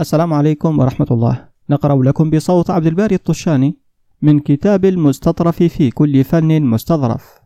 السلام 0.00 0.32
عليكم 0.32 0.78
ورحمة 0.78 1.06
الله. 1.10 1.48
نقرأ 1.70 2.02
لكم 2.02 2.30
بصوت 2.30 2.70
عبد 2.70 2.86
الباري 2.86 3.14
الطشاني 3.14 3.76
من 4.22 4.40
كتاب 4.40 4.84
المستطرف 4.84 5.62
في 5.62 5.90
كل 5.90 6.24
فن 6.24 6.62
مستظرف. 6.62 7.40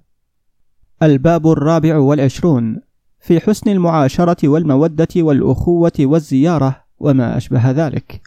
الباب 1.02 1.46
الرابع 1.46 1.96
والعشرون. 1.98 2.80
في 3.20 3.40
حسن 3.40 3.70
المعاشرة 3.70 4.48
والمودة 4.48 5.08
والأخوة 5.16 5.92
والزيارة 6.00 6.76
وما 7.00 7.36
أشبه 7.36 7.70
ذلك. 7.70 8.20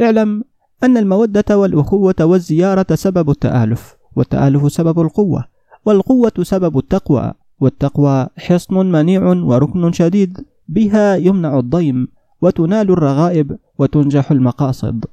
اعلم 0.00 0.44
أن 0.82 0.96
المودة 0.96 1.58
والأخوة 1.58 2.14
والزيارة 2.20 2.94
سبب 2.94 3.30
التآلف 3.30 3.96
والتآلف 4.16 4.72
سبب 4.72 5.00
القوة 5.00 5.44
والقوة 5.84 6.32
سبب 6.42 6.78
التقوى 6.78 7.32
والتقوى 7.60 8.26
حصن 8.38 8.74
منيع 8.92 9.22
وركن 9.26 9.92
شديد 9.92 10.44
بها 10.68 11.16
يمنع 11.16 11.58
الضيم. 11.58 12.15
وتنال 12.46 12.90
الرغائب 12.90 13.56
وتنجح 13.78 14.30
المقاصد. 14.30 15.04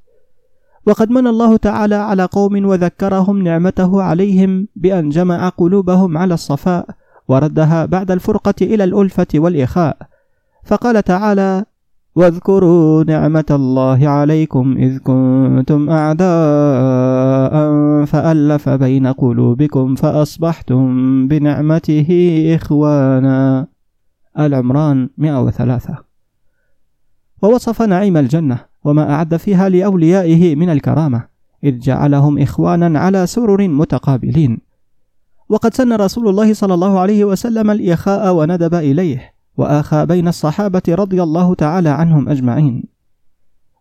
وقد 0.88 1.10
من 1.12 1.28
الله 1.28 1.58
تعالى 1.58 1.96
على 1.96 2.26
قوم 2.26 2.66
وذكرهم 2.66 3.42
نعمته 3.42 4.02
عليهم 4.02 4.68
بأن 4.76 5.10
جمع 5.10 5.50
قلوبهم 5.50 6.18
على 6.18 6.34
الصفاء 6.34 6.86
وردها 7.28 7.86
بعد 7.86 8.12
الفرقة 8.12 8.54
إلى 8.62 8.84
الألفة 8.84 9.28
والإخاء. 9.36 9.98
فقال 10.64 11.04
تعالى 11.04 11.66
واذكروا 12.16 13.04
نعمة 13.04 13.50
الله 13.52 14.08
عليكم 14.08 14.76
إذ 14.78 14.98
كنتم 14.98 15.90
أعداء 15.90 17.54
فألف 18.06 18.70
بين 18.70 19.08
قلوبكم 19.08 19.96
فأصبحتم 19.96 20.88
بنعمته 21.28 22.10
إخوانا. 22.56 23.68
العمران 24.40 25.10
103 25.18 26.13
ووصف 27.44 27.82
نعيم 27.82 28.18
الجنة 28.18 28.60
وما 28.84 29.14
أعد 29.14 29.38
فيها 29.38 29.70
لأوليائه 29.70 30.56
من 30.56 30.70
الكرامة 30.70 31.28
إذ 31.64 31.80
جعلهم 31.80 32.40
إخوانا 32.40 33.00
على 33.00 33.28
سرر 33.28 33.68
متقابلين. 33.68 34.58
وقد 35.50 35.74
سن 35.74 35.94
رسول 35.94 36.28
الله 36.28 36.54
صلى 36.54 36.74
الله 36.74 37.00
عليه 37.00 37.26
وسلم 37.26 37.72
الإخاء 37.72 38.34
وندب 38.36 38.76
إليه 38.76 39.34
وآخى 39.58 40.06
بين 40.06 40.28
الصحابة 40.28 40.82
رضي 40.90 41.24
الله 41.24 41.56
تعالى 41.56 41.90
عنهم 41.90 42.30
أجمعين. 42.30 42.84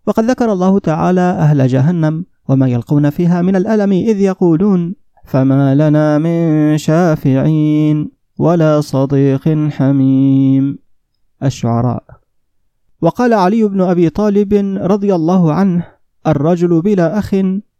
وقد 0.06 0.24
ذكر 0.24 0.52
الله 0.52 0.78
تعالى 0.78 1.20
أهل 1.20 1.66
جهنم 1.66 2.24
وما 2.48 2.69
يلقون 2.69 3.10
فيها 3.10 3.42
من 3.42 3.56
الألم 3.56 3.92
إذ 3.92 4.20
يقولون 4.20 4.94
فما 5.24 5.74
لنا 5.74 6.19
من 6.19 6.78
شافعين 6.78 8.10
ولا 8.38 8.80
صديق 8.80 9.48
حميم. 9.70 10.78
الشعراء. 11.42 12.22
وقال 13.03 13.33
علي 13.33 13.64
بن 13.64 13.81
أبي 13.81 14.11
طالب 14.11 14.55
رضي 14.83 15.14
الله 15.14 15.53
عنه 15.53 15.86
الرجل 16.27 16.83
بلا 16.83 17.19
أخ 17.19 17.34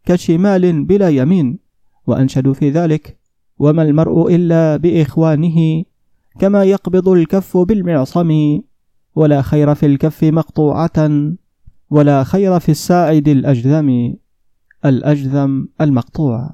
كشمال 0.05 0.83
بلا 0.83 1.09
يمين 1.09 1.59
وأنشدوا 2.07 2.53
في 2.53 2.69
ذلك 2.69 3.17
وما 3.59 3.83
المرء 3.83 4.35
إلا 4.35 4.77
بإخوانه 4.77 5.83
كما 6.39 6.63
يقبض 6.63 7.09
الكف 7.09 7.57
بالمعصم 7.57 8.59
ولا 9.15 9.41
خير 9.41 9.75
في 9.75 9.85
الكف 9.85 10.23
مقطوعة 10.23 11.09
ولا 11.89 12.23
خير 12.23 12.59
في 12.59 12.69
الساعد 12.69 13.27
الأجذم 13.27 14.15
الأجذم 14.85 15.67
المقطوع. 15.81 16.53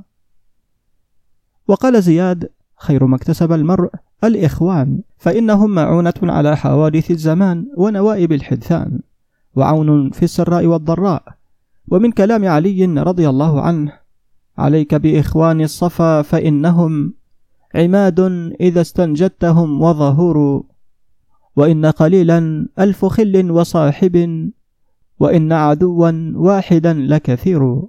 وقال 1.67 2.01
زياد 2.03 2.49
خير 2.77 3.05
ما 3.05 3.15
اكتسب 3.15 3.51
المرء 3.51 3.89
الإخوان 4.23 5.01
فإنهم 5.17 5.69
معونة 5.75 6.13
على 6.23 6.57
حوادث 6.57 7.11
الزمان 7.11 7.67
ونوائب 7.77 8.31
الحدثان 8.31 8.99
وعون 9.55 10.09
في 10.09 10.23
السراء 10.23 10.65
والضراء. 10.65 11.23
ومن 11.87 12.11
كلام 12.11 12.47
علي 12.47 12.85
رضي 12.85 13.29
الله 13.29 13.61
عنه 13.61 13.93
عليك 14.57 14.95
بإخوان 14.95 15.61
الصفا 15.61 16.21
فإنهم 16.21 17.13
عماد 17.75 18.19
إذا 18.61 18.81
استنجدتهم 18.81 19.81
وظهور 19.81 20.63
وإن 21.55 21.85
قليلا 21.85 22.67
ألف 22.79 23.05
خل 23.05 23.51
وصاحب 23.51 24.49
وإن 25.19 25.51
عدوا 25.51 26.11
واحدا 26.35 26.93
لكثير. 26.93 27.81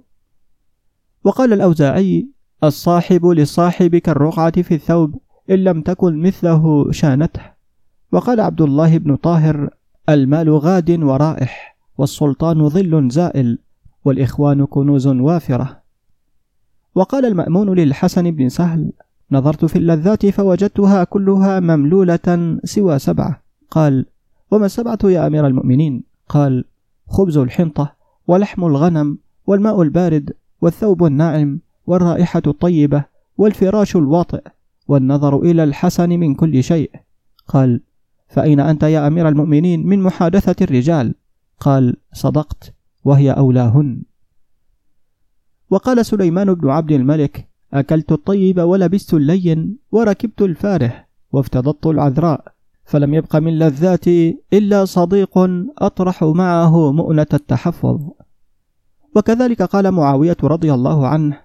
وقال 1.23 1.53
الأوزاعي 1.53 2.27
الصاحب 2.63 3.25
للصاحب 3.25 3.95
كالرقعة 3.95 4.61
في 4.61 4.73
الثوب 4.75 5.21
إن 5.51 5.63
لم 5.63 5.81
تكن 5.81 6.21
مثله 6.21 6.91
شانته. 6.91 7.41
وقال 8.11 8.39
عبد 8.39 8.61
الله 8.61 8.97
بن 8.97 9.15
طاهر 9.15 9.69
المال 10.09 10.49
غاد 10.49 10.91
ورائح 10.91 11.77
والسلطان 11.97 12.69
ظل 12.69 13.09
زائل 13.09 13.59
والإخوان 14.05 14.65
كنوز 14.65 15.07
وافرة. 15.07 15.81
وقال 16.95 17.25
المأمون 17.25 17.73
للحسن 17.73 18.31
بن 18.31 18.49
سهل 18.49 18.91
نظرت 19.31 19.65
في 19.65 19.75
اللذات 19.75 20.25
فوجدتها 20.25 21.03
كلها 21.03 21.59
مملولة 21.59 22.59
سوى 22.63 22.99
سبعة. 22.99 23.41
قال 23.71 24.05
وما 24.51 24.65
السبعة 24.65 24.99
يا 25.03 25.27
أمير 25.27 25.47
المؤمنين؟ 25.47 26.03
قال 26.29 26.65
خبز 27.07 27.37
الحنطة 27.37 27.95
ولحم 28.27 28.65
الغنم 28.65 29.17
والماء 29.47 29.81
البارد 29.81 30.33
والثوب 30.61 31.05
الناعم 31.05 31.59
والرائحة 31.87 32.41
الطيبة 32.47 33.03
والفراش 33.37 33.95
الواطئ. 33.95 34.41
والنظر 34.87 35.39
إلى 35.39 35.63
الحسن 35.63 36.09
من 36.09 36.35
كل 36.35 36.63
شيء. 36.63 36.91
قال 37.47 37.81
فأين 38.29 38.59
أنت 38.59 38.83
يا 38.83 39.07
أمير 39.07 39.27
المؤمنين 39.27 39.87
من 39.87 40.01
محادثة 40.01 40.55
الرجال؟ 40.61 41.15
قال 41.59 41.97
صدقت 42.13 42.73
وهي 43.03 43.31
أولاهن. 43.31 44.01
وقال 45.69 46.05
سليمان 46.05 46.53
بن 46.53 46.69
عبد 46.69 46.91
الملك 46.91 47.47
أكلت 47.73 48.11
الطيب 48.11 48.59
ولبست 48.59 49.13
اللين 49.13 49.77
وركبت 49.91 50.41
الفاره 50.41 51.05
وافتضضت 51.31 51.87
العذراء 51.87 52.53
فلم 52.85 53.13
يبق 53.13 53.35
من 53.35 53.59
لذاتي 53.59 54.39
إلا 54.53 54.85
صديق 54.85 55.37
أطرح 55.77 56.23
معه 56.23 56.91
مؤنة 56.91 57.27
التحفظ. 57.33 57.99
وكذلك 59.15 59.61
قال 59.61 59.91
معاوية 59.91 60.37
رضي 60.43 60.73
الله 60.73 61.07
عنه 61.07 61.37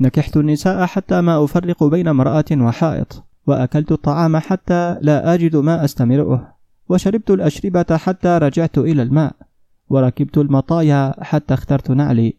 نكحت 0.00 0.36
النساء 0.36 0.86
حتى 0.86 1.20
ما 1.20 1.44
أفرق 1.44 1.84
بين 1.84 2.08
امرأة 2.08 2.44
وحائط 2.52 3.24
وأكلت 3.46 3.92
الطعام 3.92 4.36
حتى 4.36 4.96
لا 5.00 5.34
أجد 5.34 5.56
ما 5.56 5.84
أستمرئه 5.84 6.56
وشربت 6.88 7.30
الأشربة 7.30 7.96
حتى 7.96 8.38
رجعت 8.38 8.78
إلى 8.78 9.02
الماء 9.02 9.36
وركبت 9.88 10.38
المطايا 10.38 11.14
حتى 11.24 11.54
اخترت 11.54 11.90
نعلي 11.90 12.36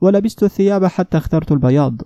ولبست 0.00 0.42
الثياب 0.42 0.84
حتى 0.84 1.16
اخترت 1.16 1.52
البياض 1.52 2.02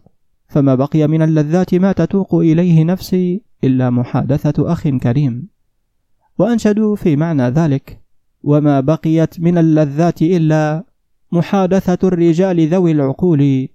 فما 0.48 0.74
بقي 0.74 1.06
من 1.06 1.22
اللذات 1.22 1.74
ما 1.74 1.92
تتوق 1.92 2.34
إليه 2.34 2.84
نفسي 2.84 3.42
إلا 3.64 3.90
محادثة 3.90 4.72
أخ 4.72 4.88
كريم. 4.88 5.48
وأنشدوا 6.38 6.96
في 6.96 7.16
معنى 7.16 7.42
ذلك 7.42 8.00
وما 8.42 8.80
بقيت 8.80 9.40
من 9.40 9.58
اللذات 9.58 10.22
إلا 10.22 10.84
محادثة 11.32 12.08
الرجال 12.08 12.68
ذوي 12.68 12.92
العقول 12.92 13.68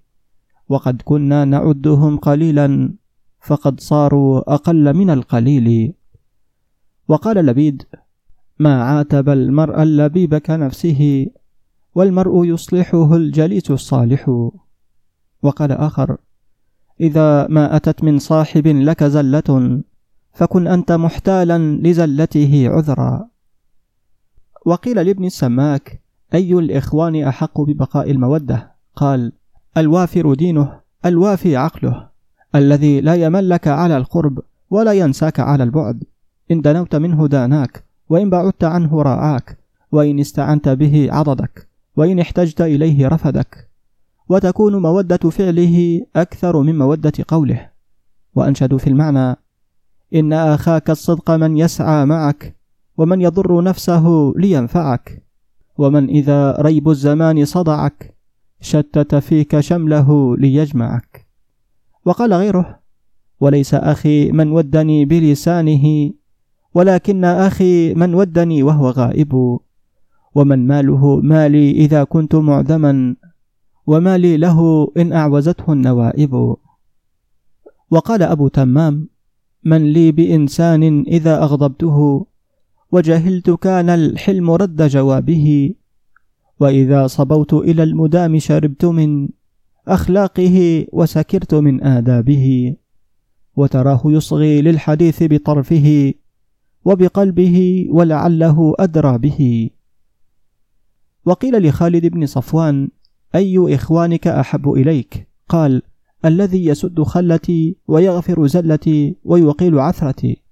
وقد 0.68 1.02
كنا 1.04 1.44
نعدهم 1.44 2.16
قليلا 2.16 2.94
فقد 3.40 3.80
صاروا 3.80 4.54
أقل 4.54 4.94
من 4.94 5.10
القليل. 5.10 5.94
وقال 7.08 7.36
لبيد 7.36 7.82
ما 8.58 8.82
عاتب 8.82 9.28
المرء 9.28 9.82
اللبيب 9.82 10.34
كنفسه 10.34 11.26
والمرء 11.94 12.44
يصلحه 12.44 13.16
الجليس 13.16 13.70
الصالح. 13.70 14.28
وقال 15.42 15.72
آخر 15.72 16.16
إذا 17.00 17.46
ما 17.48 17.76
أتت 17.76 18.04
من 18.04 18.18
صاحب 18.18 18.66
لك 18.66 19.04
زلة 19.04 19.82
فكن 20.32 20.66
أنت 20.66 20.92
محتالا 20.92 21.58
لزلته 21.58 22.68
عذرا. 22.68 23.28
وقيل 24.66 25.06
لابن 25.06 25.24
السماك 25.24 26.02
أي 26.34 26.52
الإخوان 26.52 27.22
أحق 27.22 27.60
ببقاء 27.60 28.10
المودة؟ 28.10 28.74
قال 28.96 29.32
الوافر 29.76 30.34
دينه 30.34 30.80
الوافي 31.06 31.56
عقله 31.56 32.08
الذي 32.54 33.00
لا 33.00 33.14
يملك 33.14 33.68
على 33.68 33.96
القرب 33.96 34.38
ولا 34.70 34.92
ينساك 34.92 35.40
على 35.40 35.64
البعد. 35.64 36.04
إن 36.50 36.60
دنوت 36.60 36.96
منه 36.96 37.26
داناك 37.26 37.84
وإن 38.08 38.30
بعدت 38.30 38.64
عنه 38.64 39.02
راعاك 39.02 39.58
وإن 39.92 40.18
استعنت 40.18 40.68
به 40.68 41.08
عضدك 41.12 41.68
وإن 41.96 42.18
احتجت 42.18 42.60
إليه 42.60 43.08
رفدك. 43.08 43.68
وتكون 44.28 44.76
مودة 44.76 45.30
فعله 45.30 46.06
أكثر 46.16 46.60
من 46.60 46.78
مودة 46.78 47.12
قوله. 47.28 47.70
وأنشد 48.34 48.76
في 48.76 48.86
المعنى 48.86 49.36
إن 50.14 50.32
أخاك 50.32 50.90
الصدق 50.90 51.30
من 51.30 51.56
يسعى 51.56 52.04
معك 52.04 52.56
ومن 52.96 53.20
يضر 53.20 53.62
نفسه 53.62 54.32
لينفعك. 54.36 55.22
ومن 55.78 56.08
إذا 56.08 56.56
ريب 56.60 56.88
الزمان 56.88 57.44
صدعك 57.44 58.13
شتت 58.64 59.14
فيك 59.14 59.60
شمله 59.60 60.36
ليجمعك. 60.36 61.26
وقال 62.04 62.32
غيره 62.32 62.80
وليس 63.40 63.74
أخي 63.74 64.32
من 64.32 64.52
ودني 64.52 65.04
بلسانه 65.04 66.10
ولكن 66.74 67.24
أخي 67.24 67.94
من 67.94 68.14
ودني 68.14 68.62
وهو 68.62 68.90
غائب. 68.90 69.58
ومن 70.34 70.66
ماله 70.66 71.20
مالي 71.20 71.70
إذا 71.70 72.04
كنت 72.04 72.34
معدما 72.34 73.16
ومالي 73.86 74.36
له 74.36 74.88
إن 74.96 75.12
أعوزته 75.12 75.72
النوائب. 75.72 76.56
وقال 77.90 78.22
أبو 78.22 78.48
تمام 78.48 79.08
من 79.64 79.92
لي 79.92 80.12
بإنسان 80.12 81.04
إذا 81.06 81.42
أغضبته 81.42 82.26
وجهلت 82.92 83.50
كان 83.50 83.90
الحلم 83.90 84.50
رد 84.50 84.82
جوابه. 84.82 85.74
وإذا 86.60 87.06
صبوت 87.06 87.54
إلى 87.54 87.82
المدام 87.82 88.38
شربت 88.38 88.84
من 88.84 89.28
أخلاقه 89.88 90.86
وسكرت 90.92 91.54
من 91.54 91.84
آدابه 91.84 92.76
وتراه 93.56 94.02
يصغي 94.06 94.62
للحديث 94.62 95.22
بطرفه 95.22 96.14
وبقلبه 96.84 97.86
ولعله 97.90 98.74
أدرى 98.78 99.18
به. 99.18 99.70
وقيل 101.24 101.68
لخالد 101.68 102.06
بن 102.06 102.26
صفوان 102.26 102.88
أي 103.34 103.74
إخوانك 103.74 104.26
أحب 104.26 104.72
إليك؟ 104.72 105.28
قال 105.48 105.82
الذي 106.24 106.66
يسد 106.66 107.02
خلتي 107.02 107.76
ويغفر 107.88 108.46
زلتي 108.46 109.16
ويقيل 109.24 109.78
عثرتي. 109.78 110.42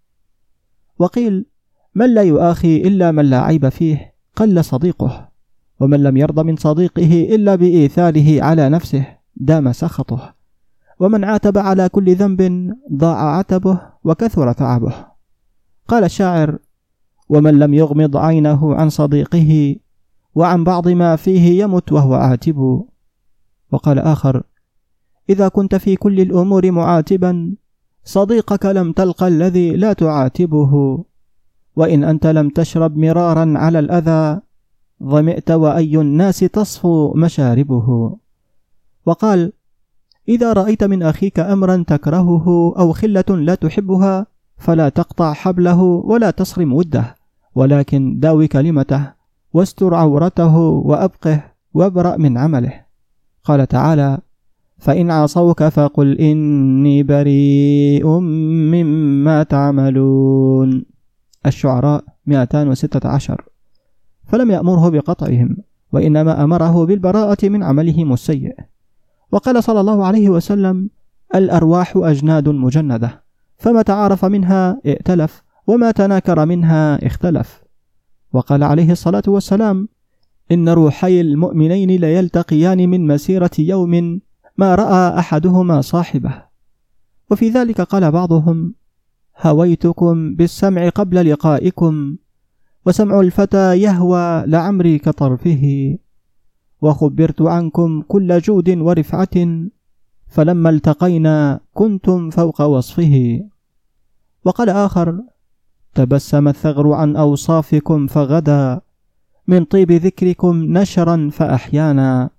وقيل 0.99 1.47
من 1.95 2.15
لا 2.15 2.23
يؤاخي 2.23 2.77
إلا 2.77 3.11
من 3.11 3.25
لا 3.25 3.41
عيب 3.41 3.69
فيه؟ 3.69 4.15
قل 4.37 4.65
صديقه. 4.65 5.32
ومن 5.83 6.03
لم 6.03 6.17
يرض 6.17 6.41
من 6.41 6.57
صديقه 6.57 7.35
إلا 7.35 7.55
بإيثاره 7.55 8.43
على 8.43 8.69
نفسه 8.69 9.07
دام 9.37 9.73
سخطه. 9.73 10.35
ومن 11.01 11.25
عاتب 11.25 11.59
على 11.59 11.89
كل 11.89 12.15
ذنب 12.15 12.73
ضاع 12.93 13.37
عتبه 13.39 13.81
وكثر 14.05 14.53
تعبه. 14.53 14.95
قال 15.89 16.05
الشاعر 16.05 16.59
ومن 17.29 17.59
لم 17.59 17.75
يغمض 17.75 18.17
عينه 18.17 18.75
عن 18.75 18.89
صديقه 18.89 19.77
وعن 20.35 20.65
بعض 20.65 20.89
ما 20.89 21.17
فيه 21.17 21.63
يمت 21.63 21.93
وهو 21.93 22.15
عاتب. 22.15 22.85
وقال 23.73 23.99
آخر 23.99 24.43
إذا 25.31 25.49
كنت 25.49 25.75
في 25.75 25.97
كل 25.97 26.21
الأمور 26.21 26.71
معاتبا 26.71 27.55
صديقك 28.05 28.67
لم 28.67 28.93
تلق 28.93 29.23
الذي 29.23 29.71
لا 29.71 29.93
تعاتبه. 29.93 31.05
وإن 31.77 32.05
أنت 32.05 32.27
لم 32.27 32.49
تشرب 32.49 32.97
مرارا 32.97 33.55
على 33.57 33.79
الأذى 33.79 34.41
ظمئت 35.05 35.51
وأي 35.51 36.01
الناس 36.01 36.39
تصفو 36.39 37.15
مشاربه. 37.15 38.17
وقال 39.07 39.53
إذا 40.29 40.53
رأيت 40.53 40.85
من 40.85 41.03
أخيك 41.03 41.41
أمرا 41.41 41.85
تكرهه 41.87 42.75
أو 42.79 42.93
خلة 42.93 43.25
لا 43.29 43.55
تحبها 43.55 44.27
فلا 44.57 44.89
تقطع 44.89 45.33
حبله 45.33 45.83
ولا 45.83 46.31
تصرم 46.31 46.73
وده 46.73 47.17
ولكن 47.55 48.21
داوي 48.21 48.49
كلمته 48.49 49.13
واستر 49.53 49.95
عورته 49.95 50.57
وأبقه 50.59 51.45
وابرأ 51.75 52.17
من 52.17 52.39
عمله. 52.39 52.73
قال 53.45 53.67
تعالى 53.67 54.19
فإن 54.79 55.11
عصوك 55.11 55.63
فقل 55.65 56.19
إني 56.19 57.03
بريء 57.03 58.07
مما 58.73 59.43
تعملون. 59.43 60.85
الشعراء 61.47 62.05
216 62.27 63.52
فلم 64.33 64.51
يأمره 64.51 64.89
بقطعهم 64.89 65.57
وإنما 65.93 66.45
أمره 66.45 66.87
بالبراءة 66.87 67.49
من 67.49 67.63
عملهم 67.63 68.13
السيء. 68.13 68.55
وقال 69.33 69.65
صلى 69.65 69.81
الله 69.81 70.05
عليه 70.05 70.29
وسلم 70.29 70.91
الأرواح 71.35 71.93
أجناد 71.97 72.49
مجندة 72.49 73.23
فما 73.57 73.83
تعارف 73.83 74.25
منها 74.25 74.81
ائتلف 74.87 75.43
وما 75.67 75.91
تناكر 75.91 76.47
منها 76.47 77.07
اختلف. 77.07 77.63
وقال 78.33 78.63
عليه 78.63 78.93
الصلاة 78.93 79.23
والسلام 79.29 79.89
إن 80.53 80.69
روحي 80.69 81.21
المؤمنين 81.21 81.91
ليلتقيان 81.91 82.89
من 82.89 83.07
مسيرة 83.07 83.51
يوم 83.59 84.21
ما 84.59 84.75
رأى 84.75 85.19
أحدهما 85.19 85.81
صاحبه. 85.81 86.43
وفي 87.31 87.49
ذلك 87.49 87.81
قال 87.81 88.11
بعضهم 88.11 88.75
هويتكم 89.41 90.35
بالسمع 90.35 90.89
قبل 90.89 91.31
لقائكم 91.31 92.17
وسمع 92.87 93.21
الفتى 93.21 93.81
يهوى 93.81 94.47
لعمري 94.47 94.99
كطرفه 94.99 95.97
وخبرت 96.81 97.43
عنكم 97.43 98.03
كل 98.03 98.39
جود 98.39 98.69
ورفعة 98.69 99.37
فلما 100.29 100.71
التقينا 100.71 101.61
كنتم 101.75 102.31
فوق 102.31 102.63
وصفه. 102.63 103.45
وقال 104.45 104.69
آخر 104.69 105.21
تبسم 105.95 106.49
الثغر 106.49 106.93
عن 106.93 107.17
أوصافكم 107.17 108.07
فغدا 108.07 108.81
من 109.47 109.65
طيب 109.65 109.93
ذكركم 109.93 110.57
نشرا 110.79 111.29
فأحيانا 111.33 112.31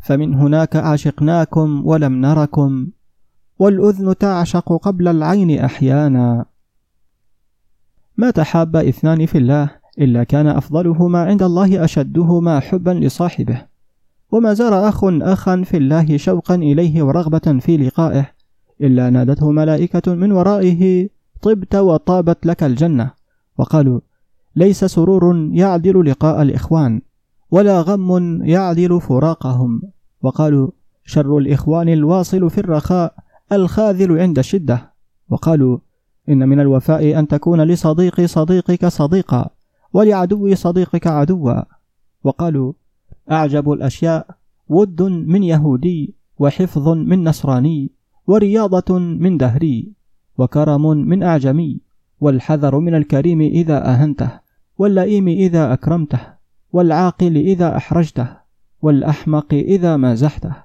فمن 0.00 0.34
هناك 0.34 0.76
عشقناكم 0.76 1.86
ولم 1.86 2.20
نركم 2.20 2.88
والأذن 3.58 4.16
تعشق 4.16 4.72
قبل 4.72 5.08
العين 5.08 5.58
أحيانا. 5.58 6.44
ما 8.18 8.30
تحاب 8.30 8.76
إثنان 8.76 9.26
في 9.26 9.38
الله 9.38 9.70
إلا 9.98 10.24
كان 10.24 10.46
أفضلهما 10.46 11.22
عند 11.22 11.42
الله 11.42 11.84
أشدهما 11.84 12.60
حبا 12.60 12.90
لصاحبه. 12.90 13.62
وما 14.32 14.54
زار 14.54 14.88
أخ 14.88 15.04
أخا 15.04 15.62
في 15.62 15.76
الله 15.76 16.16
شوقا 16.16 16.54
إليه 16.54 17.02
ورغبة 17.02 17.58
في 17.60 17.76
لقائه 17.76 18.30
إلا 18.80 19.10
نادته 19.10 19.50
ملائكة 19.50 20.14
من 20.14 20.32
ورائه 20.32 21.08
طبت 21.42 21.74
وطابت 21.74 22.46
لك 22.46 22.62
الجنة. 22.62 23.10
وقالوا 23.58 24.00
ليس 24.56 24.84
سرور 24.84 25.48
يعدل 25.52 26.10
لقاء 26.10 26.42
الإخوان 26.42 27.00
ولا 27.50 27.80
غم 27.80 28.42
يعدل 28.44 29.00
فراقهم. 29.00 29.82
وقالوا 30.22 30.70
شر 31.04 31.38
الإخوان 31.38 31.88
الواصل 31.88 32.50
في 32.50 32.58
الرخاء 32.58 33.14
الخاذل 33.52 34.18
عند 34.18 34.38
الشدة 34.38 34.92
وقالوا 35.28 35.78
إن 36.28 36.48
من 36.48 36.60
الوفاء 36.60 37.18
أن 37.18 37.28
تكون 37.28 37.60
لصديق 37.60 38.20
صديقك 38.20 38.86
صديقا 38.86 39.50
ولعدو 39.92 40.54
صديقك 40.54 41.06
عدوا. 41.06 41.62
وقالوا 42.24 42.72
أعجب 43.30 43.72
الأشياء 43.72 44.26
ود 44.68 45.02
من 45.02 45.42
يهودي 45.42 46.14
وحفظ 46.38 46.88
من 46.88 47.24
نصراني 47.24 47.92
ورياضة 48.26 48.98
من 48.98 49.36
دهري 49.36 49.92
وكرم 50.38 50.90
من 50.90 51.22
أعجمي 51.22 51.80
والحذر 52.20 52.78
من 52.78 52.94
الكريم 52.94 53.40
إذا 53.40 53.88
أهنته 53.88 54.40
واللئيم 54.78 55.28
إذا 55.28 55.72
أكرمته 55.72 56.20
والعاقل 56.72 57.36
إذا 57.36 57.76
أحرجته 57.76 58.28
والأحمق 58.82 59.54
إذا 59.54 59.96
مازحته 59.96 60.56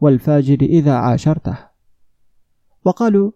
والفاجر 0.00 0.58
إذا 0.60 0.92
عاشرته. 0.92 1.56
وقالوا 2.84 3.30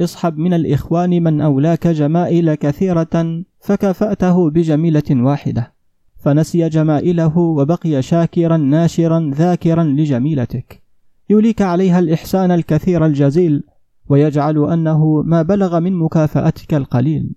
اصحب 0.00 0.38
من 0.38 0.54
الإخوان 0.54 1.22
من 1.22 1.40
أولاك 1.40 1.86
جمائل 1.86 2.54
كثيرة 2.54 3.44
فكافأته 3.60 4.50
بجميلة 4.50 5.02
واحدة. 5.10 5.72
فنسي 6.16 6.68
جمائله 6.68 7.38
وبقي 7.38 8.02
شاكرا 8.02 8.56
ناشرا 8.56 9.30
ذاكرا 9.34 9.84
لجميلتك. 9.84 10.82
يوليك 11.30 11.62
عليها 11.62 11.98
الإحسان 11.98 12.50
الكثير 12.50 13.06
الجزيل 13.06 13.64
ويجعل 14.08 14.72
أنه 14.72 15.22
ما 15.22 15.42
بلغ 15.42 15.80
من 15.80 15.92
مكافأتك 15.92 16.74
القليل. 16.74 17.30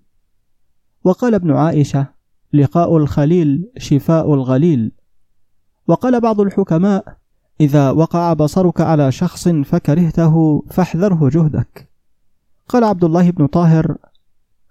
وقال 1.04 1.34
ابن 1.34 1.50
عائشة 1.50 2.06
لقاء 2.52 2.96
الخليل 2.96 3.70
شفاء 3.78 4.34
الغليل. 4.34 4.92
وقال 5.88 6.20
بعض 6.20 6.40
الحكماء 6.40 7.16
إذا 7.60 7.90
وقع 7.90 8.32
بصرك 8.32 8.80
على 8.80 9.12
شخص 9.12 9.48
فكرهته 9.48 10.64
فاحذره 10.70 11.28
جهدك. 11.28 11.91
قال 12.72 12.84
عبد 12.84 13.04
الله 13.04 13.30
بن 13.30 13.46
طاهر 13.46 13.96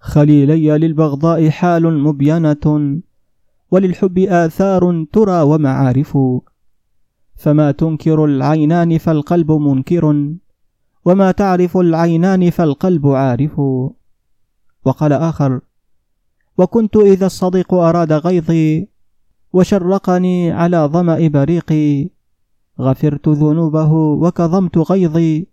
خليلي 0.00 0.78
للبغضاء 0.78 1.50
حال 1.50 1.98
مبينة 1.98 3.00
وللحب 3.70 4.18
آثار 4.18 5.06
ترى 5.12 5.42
ومعارف. 5.42 6.18
فما 7.36 7.70
تنكر 7.70 8.24
العينان 8.24 8.98
فالقلب 8.98 9.52
منكر 9.52 10.34
وما 11.04 11.30
تعرف 11.30 11.76
العينان 11.76 12.50
فالقلب 12.50 13.06
عارف. 13.06 13.58
وقال 14.84 15.12
آخر 15.12 15.60
وكنت 16.58 16.96
إذا 16.96 17.26
الصديق 17.26 17.74
أراد 17.74 18.12
غيظي 18.12 18.88
وشرقني 19.52 20.52
على 20.52 20.76
ظمأ 20.92 21.28
بريقي 21.28 22.08
غفرت 22.80 23.28
ذنوبه 23.28 23.92
وكظمت 23.92 24.78
غيظي 24.78 25.51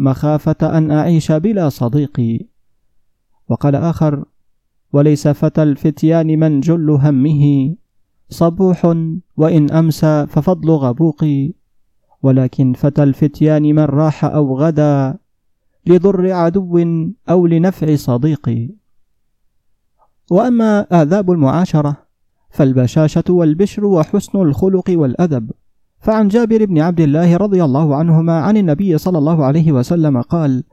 مخافة 0.00 0.78
أن 0.78 0.90
أعيش 0.90 1.32
بلا 1.32 1.68
صديق. 1.68 2.46
وقال 3.48 3.74
آخر 3.74 4.24
وليس 4.92 5.28
فتى 5.28 5.62
الفتيان 5.62 6.38
من 6.38 6.60
جل 6.60 6.90
همه. 6.90 7.74
صبوح 8.28 8.96
وإن 9.36 9.70
أمسى 9.70 10.26
ففضل 10.26 10.70
غبوق. 10.70 11.24
ولكن 12.22 12.72
فتى 12.72 13.02
الفتيان 13.02 13.62
من 13.62 13.84
راح 13.84 14.24
أو 14.24 14.58
غدا 14.58 15.18
لضر 15.86 16.32
عدو 16.32 16.78
أو 17.30 17.46
لنفع 17.46 17.96
صديق. 17.96 18.70
وأما 20.30 20.80
آذاب 21.02 21.30
المعاشرة 21.30 21.96
فالبشاشة 22.50 23.24
والبشر 23.28 23.84
وحسن 23.84 24.38
الخلق 24.38 24.84
والأدب. 24.88 25.50
فعن 26.00 26.28
جابر 26.28 26.64
بن 26.64 26.78
عبد 26.78 27.00
الله 27.00 27.36
رضي 27.36 27.64
الله 27.64 27.96
عنهما 27.96 28.40
عن 28.40 28.56
النبي 28.56 28.98
صلى 28.98 29.18
الله 29.18 29.44
عليه 29.44 29.72
وسلم 29.72 30.20
قال 30.20 30.64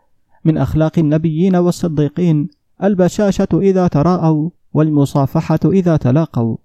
من 0.46 0.58
أخلاق 0.58 1.00
النبيين 1.00 1.56
والصديقين 1.56 2.48
البشاشة 2.84 3.48
إذا 3.54 3.88
تراءوا 3.88 4.50
والمصافحة 4.74 5.60
إذا 5.66 5.98
تلاقوا. 5.98 6.58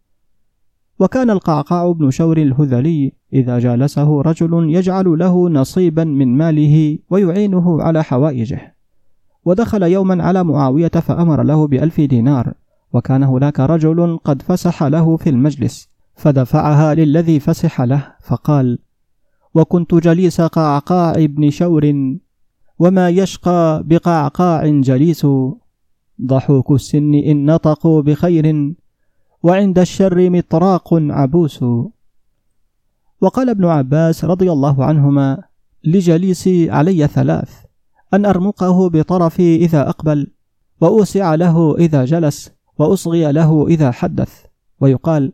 وكان 0.99 1.31
القعقاع 1.31 1.93
بن 1.93 2.11
شور 2.11 2.37
الهذلي 2.37 3.13
إذا 3.33 3.59
جالسه 3.59 4.21
رجل 4.23 4.75
يجعل 4.75 5.19
له 5.19 5.49
نصيبا 5.49 6.05
من 6.05 6.37
ماله 6.37 6.99
ويعينه 7.11 7.83
على 7.83 8.05
حوائجه. 8.05 8.77
ودخل 9.45 9.83
يوما 9.83 10.23
على 10.25 10.45
معاوية 10.45 10.89
فأمر 10.89 11.43
له 11.43 11.67
بألف 11.67 12.01
دينار 12.01 12.55
وكان 12.93 13.23
هناك 13.23 13.61
رجل 13.61 14.19
قد 14.25 14.43
فسح 14.43 14.83
له 14.83 15.17
في 15.17 15.31
المجلس. 15.31 15.92
فدفعها 16.23 16.95
للذي 16.95 17.41
فسح 17.41 17.81
له 17.81 18.15
فقال 18.25 18.79
وكنت 19.55 19.95
جليس 19.95 20.41
قعقاع 20.41 21.27
بن 21.27 21.51
شور 21.51 21.93
وما 22.79 23.09
يشقى 23.09 23.83
بقعقاع 23.87 24.67
جليس. 24.67 25.27
ضحوك 26.23 26.71
السن 26.71 27.15
إن 27.15 27.45
نطقوا 27.45 28.03
بخير 28.03 28.75
وعند 29.43 29.79
الشر 29.79 30.31
مطراق 30.31 30.95
عبوس. 30.95 31.65
وقال 33.21 33.51
ابن 33.51 33.65
عباس 33.65 34.25
رضي 34.25 34.53
الله 34.53 34.85
عنهما 34.85 35.43
لجليسي 35.85 36.71
علي 36.71 37.07
ثلاث 37.07 37.51
أن 38.15 38.27
أرمقه 38.27 38.89
بطرفي 38.89 39.57
إذا 39.57 39.89
أقبل 39.89 40.27
وأوسع 40.81 41.35
له 41.35 41.77
إذا 41.79 42.05
جلس 42.05 42.53
وأصغي 42.79 43.33
له 43.33 43.67
إذا 43.69 43.91
حدث. 43.91 44.45
ويقال 44.81 45.33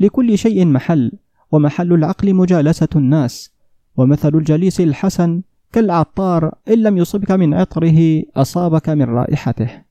لكل 0.00 0.38
شيء 0.38 0.66
محل 0.66 1.12
ومحل 1.52 1.92
العقل 1.92 2.34
مجالسة 2.34 2.88
الناس 2.96 3.50
ومثل 3.96 4.34
الجليس 4.34 4.80
الحسن 4.80 5.42
كالعطار 5.72 6.54
إن 6.68 6.82
لم 6.82 6.98
يصبك 6.98 7.30
من 7.30 7.54
عطره 7.54 8.22
أصابك 8.36 8.88
من 8.88 9.04
رائحته. 9.04 9.82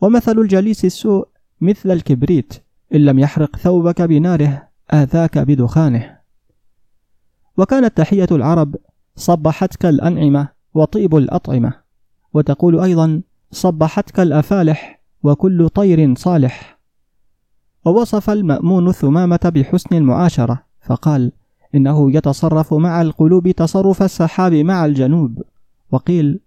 ومثل 0.00 0.38
الجليس 0.38 0.84
السوء 0.84 1.28
مثل 1.60 1.90
الكبريت 1.90 2.54
إن 2.94 3.04
لم 3.04 3.18
يحرق 3.18 3.56
ثوبك 3.56 4.02
بناره 4.02 4.68
آذاك 4.92 5.38
بدخانه. 5.38 6.18
وكانت 7.56 7.96
تحية 7.96 8.28
العرب 8.30 8.76
صبحتك 9.16 9.86
الأنعمة 9.86 10.48
وطيب 10.74 11.16
الأطعمة. 11.16 11.72
وتقول 12.34 12.80
أيضا 12.80 13.22
صبحتك 13.50 14.20
الأفالح 14.20 15.00
وكل 15.22 15.68
طير 15.68 16.14
صالح. 16.14 16.79
ووصف 17.84 18.30
المأمون 18.30 18.92
ثمامة 18.92 19.52
بحسن 19.54 19.96
المعاشرة 19.96 20.62
فقال 20.82 21.32
إنه 21.74 22.16
يتصرف 22.16 22.74
مع 22.74 23.02
القلوب 23.02 23.50
تصرف 23.50 24.02
السحاب 24.02 24.54
مع 24.54 24.84
الجنوب. 24.84 25.42
وقيل 25.92 26.40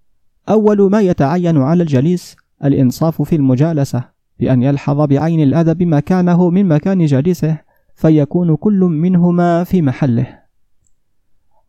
أول 0.49 0.91
ما 0.91 1.01
يتعين 1.01 1.57
على 1.57 1.83
الجليس 1.83 2.35
الإنصاف 2.63 3.21
في 3.21 3.35
المجالسة 3.35 4.03
بأن 4.39 4.63
يلحظ 4.63 5.01
بعين 5.01 5.43
الأدب 5.43 5.83
مكانه 5.83 6.49
من 6.49 6.67
مكان 6.67 7.05
جليسه 7.05 7.57
فيكون 7.95 8.55
كل 8.55 8.79
منهما 8.79 9.63
في 9.63 9.81
محله. 9.81 10.39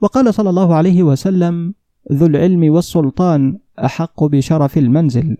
وقال 0.01 0.35
صلى 0.35 0.51
الله 0.51 0.75
عليه 0.75 1.03
وسلم 1.03 1.75
ذو 2.13 2.27
العلم 2.27 2.73
والسلطان 2.73 3.59
أحق 3.85 4.25
بشرف 4.25 4.79
المنزل. 4.79 5.37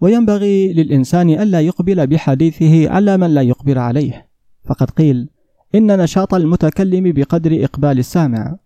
وينبغي 0.00 0.72
للإنسان 0.72 1.30
ألا 1.30 1.60
يقبل 1.60 2.06
بحديثه 2.06 2.90
على 2.90 3.16
من 3.16 3.34
لا 3.34 3.42
يقبل 3.42 3.78
عليه. 3.78 4.26
فقد 4.64 4.90
قيل 4.90 5.28
إن 5.74 6.00
نشاط 6.02 6.34
المتكلم 6.34 7.12
بقدر 7.12 7.64
إقبال 7.64 7.98
السامع. 7.98 8.56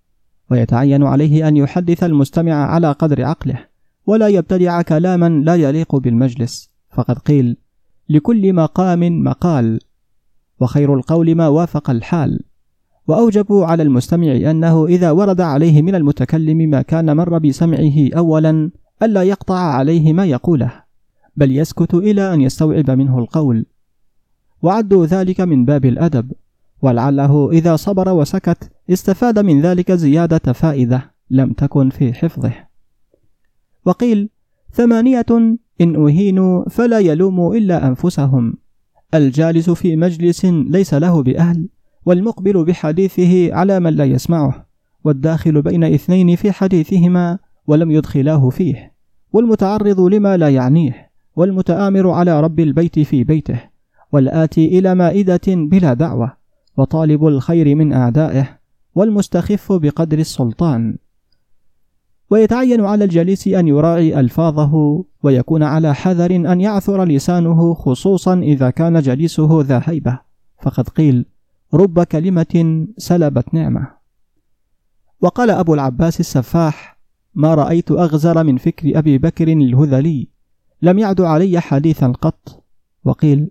ويتعين 0.50 1.02
عليه 1.02 1.48
أن 1.48 1.56
يحدث 1.56 2.04
المستمع 2.04 2.52
على 2.52 2.92
قدر 2.92 3.24
عقله 3.24 3.58
ولا 4.06 4.28
يبتدع 4.28 4.82
كلاما 4.82 5.28
لا 5.28 5.54
يليق 5.54 5.96
بالمجلس. 5.96 6.70
فقد 6.90 7.18
قيل 7.18 7.56
لكل 8.08 8.52
مقام 8.52 9.24
مقال. 9.24 9.80
وخير 10.60 10.94
القول 10.94 11.34
ما 11.34 11.48
وافق 11.48 11.90
الحال. 11.90 12.40
وأوجبوا 13.08 13.66
على 13.66 13.82
المستمع 13.82 14.50
أنه 14.50 14.86
إذا 14.86 15.10
ورد 15.10 15.40
عليه 15.40 15.82
من 15.82 15.94
المتكلم 15.94 16.58
ما 16.58 16.82
كان 16.82 17.16
مر 17.16 17.38
بسمعه 17.38 18.10
أولا 18.16 18.70
ألا 19.02 19.22
يقطع 19.22 19.58
عليه 19.58 20.12
ما 20.12 20.24
يقوله. 20.24 20.83
بل 21.36 21.56
يسكت 21.56 21.94
إلى 21.94 22.34
أن 22.34 22.40
يستوعب 22.40 22.90
منه 22.90 23.18
القول. 23.18 23.66
وعدوا 24.62 25.06
ذلك 25.06 25.40
من 25.40 25.64
باب 25.64 25.84
الأدب 25.84 26.32
ولعله 26.82 27.50
إذا 27.52 27.76
صبر 27.76 28.08
وسكت 28.08 28.70
استفاد 28.90 29.38
من 29.38 29.60
ذلك 29.60 29.92
زيادة 29.92 30.52
فائدة 30.52 31.10
لم 31.30 31.52
تكن 31.52 31.90
في 31.90 32.12
حفظه. 32.12 32.52
وقيل 33.84 34.28
ثمانية 34.72 35.26
إن 35.80 36.06
أهينوا 36.06 36.68
فلا 36.68 36.98
يلوموا 36.98 37.54
إلا 37.54 37.86
أنفسهم. 37.86 38.54
الجالس 39.14 39.70
في 39.70 39.96
مجلس 39.96 40.44
ليس 40.44 40.94
له 40.94 41.22
بأهل 41.22 41.68
والمقبل 42.06 42.64
بحديثه 42.64 43.54
على 43.54 43.80
من 43.80 43.90
لا 43.90 44.04
يسمعه 44.04 44.66
والداخل 45.04 45.62
بين 45.62 45.84
اثنين 45.84 46.36
في 46.36 46.52
حديثهما 46.52 47.38
ولم 47.66 47.90
يدخلاه 47.90 48.48
فيه 48.48 48.94
والمتعرض 49.32 50.00
لما 50.00 50.36
لا 50.36 50.48
يعنيه. 50.48 51.13
والمتآمر 51.36 52.10
على 52.10 52.40
رب 52.40 52.60
البيت 52.60 52.98
في 52.98 53.24
بيته 53.24 53.60
والآتي 54.12 54.78
إلى 54.78 54.94
مائدة 54.94 55.40
بلا 55.46 55.94
دعوة 55.94 56.36
وطالب 56.76 57.26
الخير 57.26 57.74
من 57.74 57.92
أعدائه 57.92 58.58
والمستخف 58.94 59.72
بقدر 59.72 60.18
السلطان. 60.18 60.96
ويتعين 62.30 62.84
على 62.84 63.04
الجليس 63.04 63.48
أن 63.48 63.68
يراعي 63.68 64.20
ألفاظه 64.20 65.04
ويكون 65.22 65.62
على 65.62 65.94
حذر 65.94 66.36
أن 66.36 66.60
يعثر 66.60 67.04
لسانه 67.04 67.74
خصوصا 67.74 68.38
إذا 68.38 68.70
كان 68.70 69.00
جليسه 69.00 69.60
ذا 69.60 69.82
هيبة. 69.84 70.18
فقد 70.62 70.88
قيل 70.88 71.26
رب 71.74 72.02
كلمة 72.02 72.86
سلبت 72.98 73.54
نعمة. 73.54 73.88
وقال 75.20 75.50
أبو 75.50 75.74
العباس 75.74 76.20
السفاح 76.20 76.98
ما 77.34 77.54
رأيت 77.54 77.90
أغزر 77.90 78.44
من 78.44 78.56
فكر 78.56 78.98
أبي 78.98 79.18
بكر 79.18 79.48
الهذلي. 79.48 80.33
لم 80.82 80.98
يعد 80.98 81.20
علي 81.20 81.60
حديثا 81.60 82.06
قط. 82.06 82.64
وقيل 83.04 83.50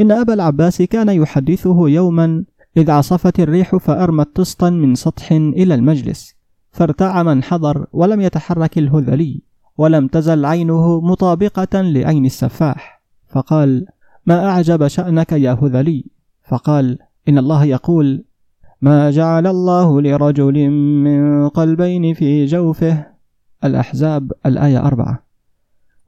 إن 0.00 0.12
أبا 0.12 0.34
العباس 0.34 0.82
كان 0.82 1.08
يحدثه 1.08 1.88
يوما 1.88 2.44
إذ 2.76 2.90
عصفت 2.90 3.40
الريح 3.40 3.76
فأرمت 3.76 4.36
طسطا 4.36 4.70
من 4.70 4.94
سطح 4.94 5.32
إلى 5.32 5.74
المجلس 5.74 6.34
فارتاع 6.70 7.22
من 7.22 7.42
حضر 7.42 7.86
ولم 7.92 8.20
يتحرك 8.20 8.78
الهذلي 8.78 9.42
ولم 9.78 10.08
تزل 10.08 10.44
عينه 10.44 11.00
مطابقة 11.00 11.80
لعين 11.80 12.24
السفاح. 12.26 13.02
فقال 13.28 13.86
ما 14.26 14.46
أعجب 14.46 14.86
شأنك 14.86 15.32
يا 15.32 15.52
هذلي؟ 15.52 16.04
فقال 16.48 16.98
إن 17.28 17.38
الله 17.38 17.64
يقول 17.64 18.24
ما 18.80 19.10
جعل 19.10 19.46
الله 19.46 20.02
لرجل 20.02 20.70
من 21.04 21.48
قلبين 21.48 22.14
في 22.14 22.44
جوفه. 22.46 23.06
الأحزاب 23.64 24.32
الآية 24.46 24.86
أربعة. 24.86 25.23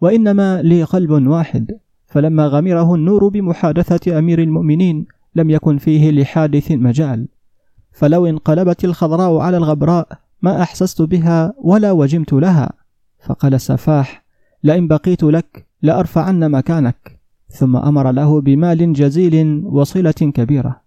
وإنما 0.00 0.62
لي 0.62 0.82
قلب 0.82 1.10
واحد. 1.10 1.78
فلما 2.06 2.46
غمره 2.46 2.94
النور 2.94 3.28
بمحادثة 3.28 4.18
أمير 4.18 4.42
المؤمنين 4.42 5.06
لم 5.34 5.50
يكن 5.50 5.78
فيه 5.78 6.10
لحادث 6.10 6.72
مجال. 6.72 7.28
فلو 7.92 8.26
انقلبت 8.26 8.84
الخضراء 8.84 9.36
على 9.36 9.56
الغبراء 9.56 10.08
ما 10.42 10.62
أحسست 10.62 11.02
بها 11.02 11.54
ولا 11.58 11.92
وجمت 11.92 12.32
لها. 12.32 12.72
فقال 13.24 13.54
السفاح 13.54 14.24
لئن 14.64 14.88
بقيت 14.88 15.22
لك 15.22 15.66
لأرفعن 15.82 16.50
مكانك. 16.50 17.20
ثم 17.48 17.76
أمر 17.76 18.10
له 18.10 18.40
بمال 18.40 18.92
جزيل 18.92 19.62
وصلة 19.64 20.10
كبيرة. 20.12 20.80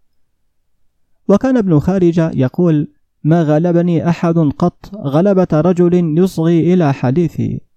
وكان 1.27 1.57
ابن 1.57 1.79
خارجة 1.79 2.31
يقول 2.35 2.87
ما 3.23 3.43
غلبني 3.43 4.09
أحد 4.09 4.37
قط 4.37 4.91
غلبة 4.95 5.47
رجل 5.53 6.17
يصغي 6.17 6.73
إلى 6.73 6.93
حديثي. 6.93 7.68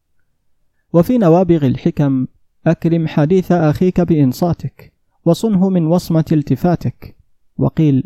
وفي 0.92 1.18
نوابغ 1.18 1.66
الحكم 1.66 2.26
أكرم 2.66 3.08
حديث 3.08 3.52
أخيك 3.52 4.00
بإنصاتك 4.00 4.92
وصنه 5.25 5.68
من 5.68 5.87
وصمة 5.87 6.25
التفاتك. 6.32 7.16
وقيل 7.58 8.04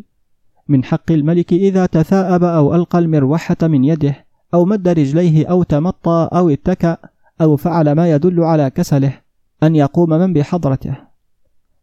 من 0.69 0.85
حق 0.85 1.13
الملك 1.13 1.53
إذا 1.53 1.87
تثاءب 1.87 2.45
أو 2.45 2.75
ألقى 2.75 2.99
المروحة 2.99 3.57
من 3.63 3.85
يده 3.85 4.25
أو 4.55 4.65
مد 4.65 4.89
رجليه 4.89 5.47
أو 5.47 5.63
تمطى 5.63 6.29
أو 6.33 6.49
اتكأ 6.49 6.97
أو 7.41 7.57
فعل 7.57 7.93
ما 7.93 8.11
يدل 8.11 8.41
على 8.41 8.71
كسله 8.71 9.21
أن 9.63 9.77
يقوم 9.77 10.11
من 10.11 10.33
بحضرته. 10.33 10.97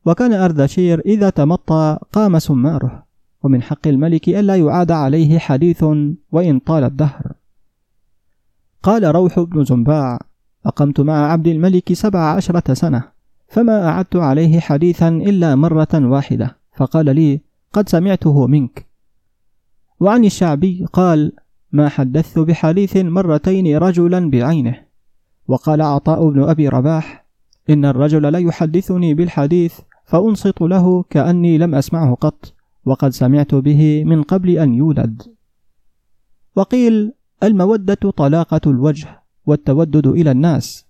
وكان 0.06 0.34
أردشير 0.34 1.00
إذا 1.00 1.30
تمطى 1.30 1.98
قام 2.12 2.40
سماره. 2.40 3.04
ومن 3.44 3.62
حق 3.62 3.88
الملك 3.88 4.30
ألا 4.30 4.56
يعاد 4.56 4.92
عليه 4.92 5.40
حديث 5.40 5.84
وإن 6.32 6.60
طال 6.60 6.84
الدهر. 6.84 7.32
قال 8.84 9.16
روح 9.16 9.40
بن 9.40 9.64
زنباع 9.64 10.20
أقمت 10.66 11.00
مع 11.00 11.32
عبد 11.32 11.48
الملك 11.48 11.94
سبع 11.94 12.20
عشرة 12.20 12.74
سنة 12.74 13.04
فما 13.48 13.88
أعدت 13.88 14.16
عليه 14.16 14.60
حديثا 14.60 15.08
إلا 15.08 15.56
مرة 15.56 15.88
واحدة 15.94 16.58
فقال 16.76 17.16
لي 17.16 17.42
قد 17.74 17.90
سمعته 17.90 18.48
منك. 18.48 18.86
وعن 20.00 20.26
الشعبي 20.26 20.86
قال 20.94 21.32
ما 21.72 21.90
حدثت 21.90 22.40
بحديث 22.40 22.98
مرتين 22.98 23.78
رجلا 23.78 24.30
بعينه. 24.30 24.76
وقال 25.48 25.82
عطاء 25.82 26.30
بن 26.30 26.44
أبي 26.44 26.70
رباح 26.70 27.26
إن 27.70 27.86
الرجل 27.86 28.22
لا 28.22 28.40
يحدثني 28.40 29.14
بالحديث 29.14 29.80
فأنصت 30.06 30.62
له 30.62 31.04
كأني 31.10 31.58
لم 31.58 31.76
أسمعه 31.76 32.16
قط 32.16 32.54
وقد 32.86 33.10
سمعت 33.10 33.56
به 33.56 34.04
من 34.04 34.24
قبل 34.24 34.50
أن 34.58 34.74
يولد. 34.74 35.22
وقيل 36.56 37.14
المودة 37.44 38.12
طلاقة 38.18 38.62
الوجه. 38.68 39.23
والتودد 39.46 40.08
إلى 40.08 40.32
الناس. 40.32 40.86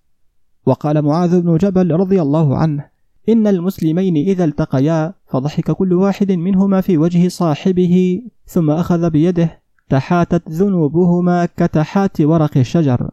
وقال 0.66 1.02
معاذ 1.02 1.42
بن 1.42 1.58
جبل 1.58 1.92
رضي 1.92 2.22
الله 2.22 2.58
عنه 2.58 2.86
إن 3.30 3.48
المسلمين 3.48 4.18
إذا 4.18 4.46
التقيا 4.46 5.14
فضحك 5.28 5.72
كل 5.72 5.94
واحد 5.94 6.32
منهما 6.32 6.82
في 6.82 6.98
وجه 6.98 7.28
صاحبه 7.28 8.22
ثم 8.46 8.72
أخذ 8.72 9.10
بيده 9.10 9.60
تحاتت 9.90 10.50
ذنوبهما 10.50 11.46
كتحات 11.58 12.22
ورق 12.22 12.58
الشجر 12.58 13.10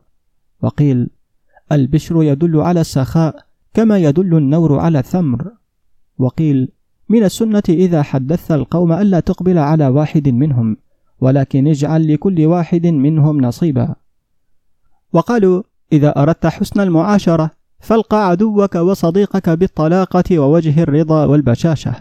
وقيل 0.63 1.09
البشر 1.73 2.23
يدل 2.23 2.61
على 2.61 2.81
السخاء 2.81 3.45
كما 3.75 3.99
يدل 3.99 4.37
النور 4.37 4.79
على 4.79 4.99
الثمر. 4.99 5.53
وقيل 6.19 6.69
من 7.09 7.25
السنة 7.25 7.63
إذا 7.69 8.03
حدثت 8.03 8.53
القوم 8.53 8.93
ألا 8.93 9.21
تقبل 9.21 9.59
على 9.59 9.89
واحد 9.89 10.29
منهم 10.29 10.77
ولكن 11.21 11.67
اجعل 11.69 12.15
لكل 12.15 12.47
واحد 12.47 12.87
منهم 12.87 13.41
نصيبا. 13.41 13.95
وقالوا 15.13 15.63
إذا 15.93 16.23
أردت 16.23 16.47
حسن 16.47 16.81
المعاشرة 16.81 17.51
فالقى 17.81 18.29
عدوك 18.29 18.75
وصديقك 18.75 19.51
بالطلاقة 19.51 20.39
ووجه 20.39 20.83
الرضا 20.83 21.25
والبشاشة. 21.25 21.95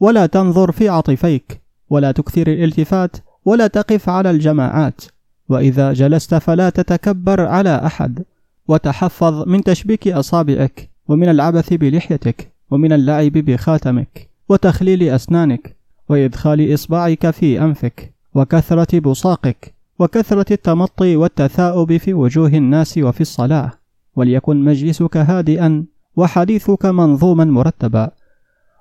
ولا 0.00 0.26
تنظر 0.26 0.72
في 0.72 0.88
عطفيك 0.88 1.60
ولا 1.90 2.12
تكثر 2.12 2.46
الالتفات 2.46 3.16
ولا 3.44 3.66
تقف 3.66 4.08
على 4.08 4.30
الجماعات. 4.30 5.00
وإذا 5.48 5.92
جلست 5.92 6.34
فلا 6.34 6.70
تتكبر 6.70 7.40
على 7.40 7.86
أحد. 7.86 8.24
وتحفظ 8.68 9.48
من 9.48 9.62
تشبيك 9.62 10.08
أصابعك 10.08 10.90
ومن 11.08 11.28
العبث 11.28 11.72
بلحيتك 11.72 12.52
ومن 12.70 12.92
اللعب 12.92 13.32
بخاتمك. 13.32 14.28
وتخليل 14.48 15.02
أسنانك 15.02 15.76
وإدخال 16.08 16.74
إصبعك 16.74 17.30
في 17.30 17.60
أنفك 17.60 18.14
وكثرة 18.34 18.98
بصاقك. 18.98 19.74
وكثرة 19.98 20.52
التمطي 20.52 21.16
والتثاؤب 21.16 21.96
في 21.96 22.14
وجوه 22.14 22.48
الناس 22.48 22.98
وفي 22.98 23.20
الصلاة 23.20 23.72
وليكن 24.16 24.64
مجلسك 24.64 25.16
هادئا 25.16 25.84
وحديثك 26.16 26.86
منظوما 26.86 27.44
مرتبا. 27.44 28.10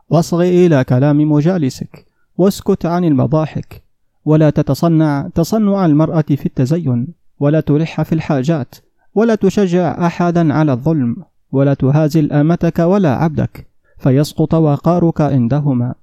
واصغ 0.10 0.42
إلى 0.42 0.84
كلام 0.84 1.32
مجالسك 1.32 2.06
واسكت 2.38 2.86
عن 2.86 3.06
المضاحك. 3.06 3.84
ولا 4.26 4.50
تتصنع 4.50 5.30
تصنع 5.36 5.86
المرأة 5.86 6.22
في 6.22 6.46
التزين 6.46 7.08
ولا 7.40 7.60
تلح 7.60 8.02
في 8.02 8.14
الحاجات 8.14 8.76
ولا 9.16 9.36
تشجع 9.36 10.06
أحدا 10.06 10.54
على 10.54 10.72
الظلم 10.72 11.16
ولا 11.52 11.74
تهازل 11.74 12.32
أمتك 12.32 12.80
ولا 12.80 13.16
عبدك 13.16 13.68
فيسقط 13.98 14.54
وقارك 14.54 15.22
عندهما. 15.22 15.94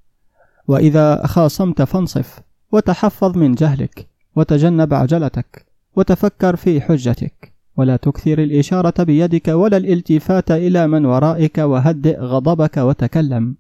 وإذا 0.68 1.26
خاصمت 1.26 1.82
فانصف 1.82 2.40
وتحفظ 2.72 3.36
من 3.36 3.54
جهلك. 3.54 4.07
وتجنب 4.38 4.94
عجلتك 4.94 5.66
وتفكر 5.96 6.56
في 6.56 6.80
حجتك. 6.80 7.52
ولا 7.76 7.96
تكثر 7.96 8.38
الإشارة 8.38 9.02
بيدك 9.02 9.48
ولا 9.48 9.76
الالتفات 9.76 10.50
إلى 10.50 10.86
من 10.86 11.06
ورائك 11.06 11.58
وهدئ 11.58 12.20
غضبك 12.20 12.76
وتكلم. 12.76 13.54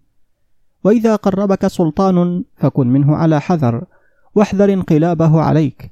وإذا 0.84 1.16
قربك 1.16 1.66
سلطان 1.66 2.44
فكن 2.56 2.86
منه 2.86 3.16
على 3.16 3.40
حذر 3.40 3.84
واحذر 4.34 4.72
انقلابه 4.72 5.40
عليك. 5.40 5.90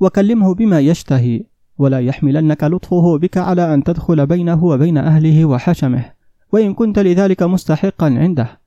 وكلمه 0.00 0.54
بما 0.54 0.80
يشتهي 0.80 1.44
ولا 1.78 2.00
يحملنك 2.00 2.64
لطفه 2.64 3.18
بك 3.18 3.36
على 3.38 3.74
أن 3.74 3.84
تدخل 3.84 4.26
بينه 4.26 4.64
وبين 4.64 4.98
أهله 4.98 5.44
وحشمه. 5.44 6.04
وإن 6.52 6.74
كنت 6.74 6.98
لذلك 6.98 7.42
مستحقا 7.42 8.06
عنده. 8.06 8.60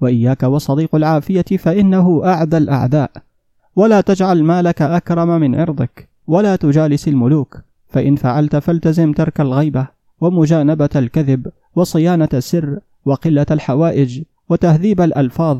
وإياك 0.00 0.42
وصديق 0.42 0.94
العافية 0.94 1.56
فإنه 1.58 2.22
أعدى 2.24 2.56
الأعداء. 2.56 3.10
ولا 3.76 4.00
تجعل 4.00 4.44
مالك 4.44 4.82
أكرم 4.82 5.28
من 5.40 5.54
عرضك 5.54 6.08
ولا 6.26 6.56
تجالس 6.56 7.08
الملوك 7.08 7.60
فإن 7.88 8.16
فعلت 8.16 8.56
فالتزم 8.56 9.12
ترك 9.12 9.40
الغيبة 9.40 9.88
ومجانبة 10.20 10.88
الكذب 10.96 11.46
وصيانة 11.76 12.28
السر 12.34 12.78
وقلة 13.04 13.46
الحوائج 13.50 14.22
وتهذيب 14.48 15.00
الألفاظ 15.00 15.58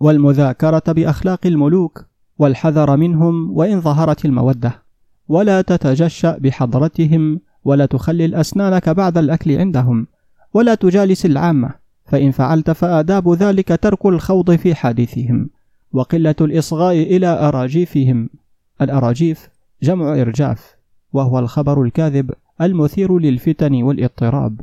والمذاكرة 0.00 0.82
بأخلاق 0.88 1.46
الملوك 1.46 2.04
والحذر 2.38 2.96
منهم 2.96 3.58
وإن 3.58 3.80
ظهرت 3.80 4.24
المودة. 4.24 4.82
ولا 5.28 5.62
تتجشأ 5.62 6.38
بحضرتهم 6.38 7.40
ولا 7.64 7.86
تخلل 7.86 8.34
أسنانك 8.34 8.88
بعد 8.88 9.18
الأكل 9.18 9.58
عندهم 9.58 10.06
ولا 10.54 10.74
تجالس 10.74 11.26
العامة 11.26 11.70
فإن 12.06 12.30
فعلت 12.30 12.70
فآداب 12.70 13.32
ذلك 13.32 13.78
ترك 13.82 14.06
الخوض 14.06 14.54
في 14.56 14.74
حديثهم. 14.74 15.50
وقلة 15.92 16.34
الإصغاء 16.40 16.94
إلى 16.94 17.26
أراجيفهم. 17.26 18.30
الأراجيف 18.82 19.48
جمع 19.82 20.20
إرجاف 20.20 20.76
وهو 21.12 21.38
الخبر 21.38 21.82
الكاذب 21.82 22.30
المثير 22.60 23.18
للفتن 23.18 23.82
والاضطراب. 23.82 24.60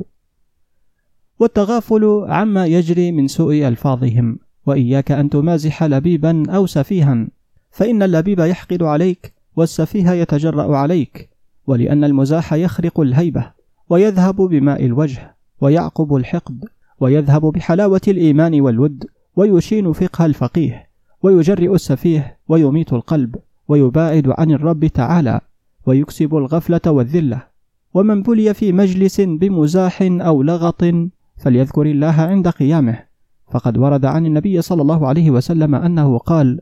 والتغافل 1.38 2.24
عما 2.28 2.66
يجري 2.66 3.12
من 3.12 3.28
سوء 3.28 3.68
ألفاظهم 3.68 4.38
وإياك 4.66 5.12
أن 5.12 5.30
تمازح 5.30 5.82
لبيبا 5.84 6.42
أو 6.50 6.66
سفيها. 6.66 7.26
فإن 7.70 8.02
اللبيب 8.02 8.40
يحقد 8.40 8.82
عليك 8.82 9.32
والسفيه 9.56 10.10
يتجرأ 10.10 10.76
عليك 10.76 11.30
ولأن 11.66 12.04
المزاح 12.04 12.52
يخرق 12.52 13.00
الهيبة 13.00 13.52
ويذهب 13.88 14.36
بماء 14.36 14.84
الوجه 14.84 15.36
ويعقب 15.60 16.14
الحقد 16.14 16.64
ويذهب 17.00 17.42
بحلاوة 17.42 18.00
الإيمان 18.08 18.60
والود 18.60 19.04
ويشين 19.36 19.92
فقه 19.92 20.26
الفقيه. 20.26 20.87
ويجرئ 21.22 21.74
السفيه 21.74 22.38
ويميت 22.48 22.92
القلب 22.92 23.36
ويباعد 23.68 24.34
عن 24.38 24.50
الرب 24.50 24.86
تعالى 24.86 25.40
ويكسب 25.86 26.36
الغفلة 26.36 26.80
والذلة. 26.86 27.42
ومن 27.94 28.22
بلي 28.22 28.54
في 28.54 28.72
مجلس 28.72 29.20
بمزاح 29.20 30.02
أو 30.02 30.42
لغط 30.42 30.84
فليذكر 31.36 31.86
الله 31.86 32.20
عند 32.20 32.48
قيامه. 32.48 33.08
فقد 33.50 33.78
ورد 33.78 34.04
عن 34.04 34.26
النبي 34.26 34.62
صلى 34.62 34.82
الله 34.82 35.06
عليه 35.06 35.30
وسلم 35.30 35.74
أنه 35.74 36.18
قال 36.18 36.60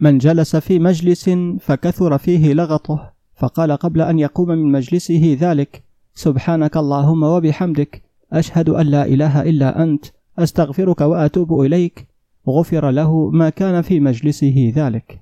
من 0.00 0.18
جلس 0.18 0.56
في 0.56 0.78
مجلس 0.78 1.30
فكثر 1.60 2.18
فيه 2.18 2.52
لغطه 2.54 3.12
فقال 3.36 3.72
قبل 3.72 4.00
أن 4.00 4.18
يقوم 4.18 4.48
من 4.48 4.72
مجلسه 4.72 5.36
ذلك 5.40 5.82
سبحانك 6.14 6.76
اللهم 6.76 7.22
وبحمدك 7.22 8.02
أشهد 8.32 8.68
أن 8.68 8.86
لا 8.86 9.06
إله 9.06 9.42
إلا 9.42 9.82
أنت 9.82 10.04
أستغفرك 10.38 11.00
وأتوب 11.00 11.60
إليك 11.60 12.06
غفر 12.48 12.90
له 12.90 13.30
ما 13.30 13.50
كان 13.50 13.82
في 13.82 14.00
مجلسه 14.00 14.72
ذلك. 14.76 15.20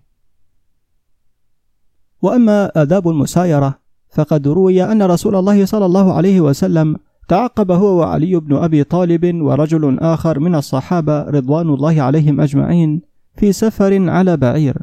وأما 2.23 2.83
آداب 2.83 3.09
المسايرة 3.09 3.79
فقد 4.11 4.49
روي 4.49 4.85
أن 4.85 5.03
رسول 5.03 5.37
الله 5.37 5.65
صلى 5.65 5.87
الله 5.87 6.13
عليه 6.13 6.41
وسلم 6.41 6.97
تعقب 7.29 7.71
هو 7.71 7.99
وعلي 7.99 8.41
بن 8.41 8.57
أبي 8.57 8.85
طالب 8.85 9.43
ورجل 9.43 9.99
آخر 9.99 10.39
من 10.39 10.55
الصحابة 10.55 11.23
رضوان 11.23 11.69
الله 11.69 12.03
عليهم 12.03 12.41
أجمعين 12.41 13.03
في 13.37 13.53
سفر 13.53 14.11
على 14.11 14.37
بعير. 14.37 14.77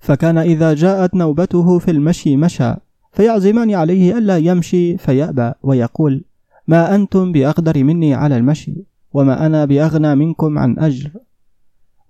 فكان 0.00 0.38
إذا 0.38 0.74
جاءت 0.74 1.14
نوبته 1.14 1.78
في 1.78 1.90
المشي 1.90 2.36
مشى 2.36 2.74
فيعزمان 3.12 3.74
عليه 3.74 4.18
ألا 4.18 4.36
يمشي 4.36 4.98
فيأبى 4.98 5.52
ويقول 5.62 6.24
ما 6.68 6.94
أنتم 6.94 7.32
بأقدر 7.32 7.84
مني 7.84 8.14
على 8.14 8.36
المشي 8.36 8.84
وما 9.12 9.46
أنا 9.46 9.64
بأغنى 9.64 10.14
منكم 10.14 10.58
عن 10.58 10.78
أجر. 10.78 11.10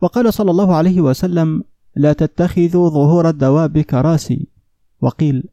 وقال 0.02 0.34
صلى 0.34 0.50
الله 0.50 0.74
عليه 0.74 1.00
وسلم 1.00 1.64
لا 1.96 2.12
تتخذوا 2.12 2.88
ظهور 2.88 3.28
الدواب 3.28 3.78
كراسي. 3.78 4.46
وقيل 5.00 5.44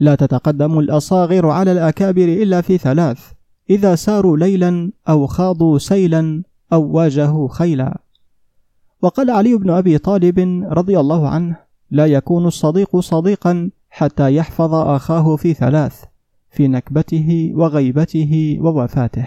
لا 0.00 0.14
تتقدم 0.14 0.78
الأصاغر 0.78 1.46
على 1.46 1.72
الأكابر 1.72 2.24
إلا 2.24 2.60
في 2.60 2.78
ثلاث 2.78 3.32
إذا 3.70 3.94
ساروا 3.94 4.36
ليلا 4.36 4.92
أو 5.08 5.26
خاضوا 5.26 5.78
سيلا 5.78 6.42
أو 6.72 6.82
واجهوا 6.82 7.48
خيلا. 7.48 8.00
وقال 9.02 9.30
علي 9.30 9.54
بن 9.54 9.70
أبي 9.70 9.98
طالب 9.98 10.66
رضي 10.70 11.00
الله 11.00 11.28
عنه 11.28 11.56
لا 11.90 12.06
يكون 12.06 12.46
الصديق 12.46 13.00
صديقا 13.00 13.70
حتى 13.90 14.34
يحفظ 14.34 14.74
أخاه 14.74 15.36
في 15.36 15.54
ثلاث 15.54 16.04
في 16.50 16.68
نكبته 16.68 17.52
وغيبته 17.54 18.58
ووفاته. 18.60 19.26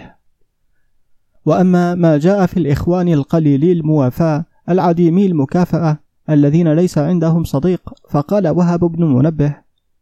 وأما 1.46 1.94
ما 1.94 2.18
جاء 2.18 2.46
في 2.46 2.56
الإخوان 2.56 3.08
القليلي 3.08 3.72
الموافاة 3.72 4.44
العديمي 4.68 5.26
المكافأة 5.26 5.98
الذين 6.30 6.72
ليس 6.72 6.98
عندهم 6.98 7.44
صديق. 7.44 7.94
فقال 8.10 8.48
وهب 8.48 8.80
بن 8.80 9.04
منبه 9.04 9.56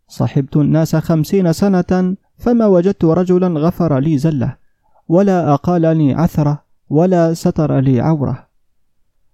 صحبت 0.09 0.57
الناس 0.57 0.97
خمسين 0.97 1.53
سنة 1.53 2.17
فما 2.37 2.67
وجدت 2.67 3.05
رجلا 3.05 3.61
غفر 3.61 3.99
لي 3.99 4.19
زلة 4.19 4.57
ولا 5.09 5.55
أقالني 5.55 6.15
عثرة 6.15 6.63
ولا 6.91 7.35
ستر 7.35 7.81
لي 7.81 8.01
عورة. 8.01 8.47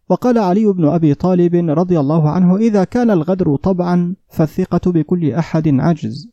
وقال 0.08 0.38
علي 0.38 0.66
بن 0.66 0.88
أبي 0.88 1.14
طالب 1.14 1.54
رضي 1.54 2.00
الله 2.00 2.30
عنه 2.30 2.56
إذا 2.56 2.84
كان 2.84 3.10
الغدر 3.10 3.56
طبعا 3.56 4.14
فالثقة 4.28 4.92
بكل 4.92 5.32
أحد 5.32 5.68
عجز. 5.68 6.30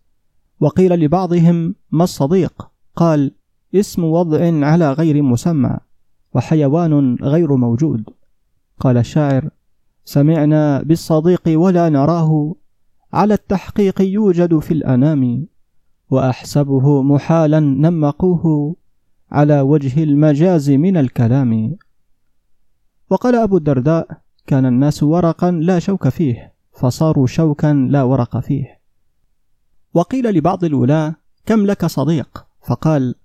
وقيل 0.59 0.99
لبعضهم 0.99 1.75
ما 1.91 2.03
الصديق؟ 2.03 2.67
قال 2.95 3.31
اسم 3.75 4.03
وضع 4.03 4.65
على 4.65 4.91
غير 4.91 5.21
مسمى 5.21 5.77
وحيوان 6.33 7.15
غير 7.21 7.55
موجود. 7.55 8.03
قال 8.79 8.97
الشاعر 8.97 9.49
سمعنا 10.05 10.83
بالصديق 10.83 11.41
ولا 11.47 11.89
نراه 11.89 12.55
على 13.13 13.33
التحقيق 13.33 14.01
يوجد 14.01 14.59
في 14.59 14.73
الأنام 14.73 15.47
وأحسبه 16.09 17.01
محالا 17.01 17.59
نمقوه 17.59 18.75
على 19.31 19.61
وجه 19.61 20.03
المجاز 20.03 20.71
من 20.71 20.97
الكلام. 20.97 21.77
وقال 23.09 23.35
أبو 23.35 23.57
الدرداء 23.57 24.07
كان 24.47 24.65
الناس 24.65 25.03
ورقا 25.03 25.51
لا 25.51 25.79
شوك 25.79 26.09
فيه 26.09 26.53
فصاروا 26.73 27.27
شوكا 27.27 27.87
لا 27.89 28.03
ورق 28.03 28.39
فيه. 28.39 28.79
وقيل 29.93 30.37
لبعض 30.37 30.63
الولاة 30.63 31.15
كم 31.45 31.65
لك 31.65 31.85
صديق؟ 31.85 32.45
فقال 32.61 33.15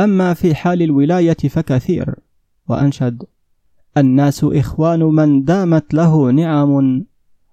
أما 0.00 0.34
في 0.34 0.54
حال 0.54 0.82
الولاية 0.82 1.34
فكثير 1.34 2.14
وأنشد 2.68 3.22
الناس 3.96 4.44
إخوان 4.44 5.02
من 5.02 5.44
دامت 5.44 5.94
له 5.94 6.30
نعم 6.30 7.04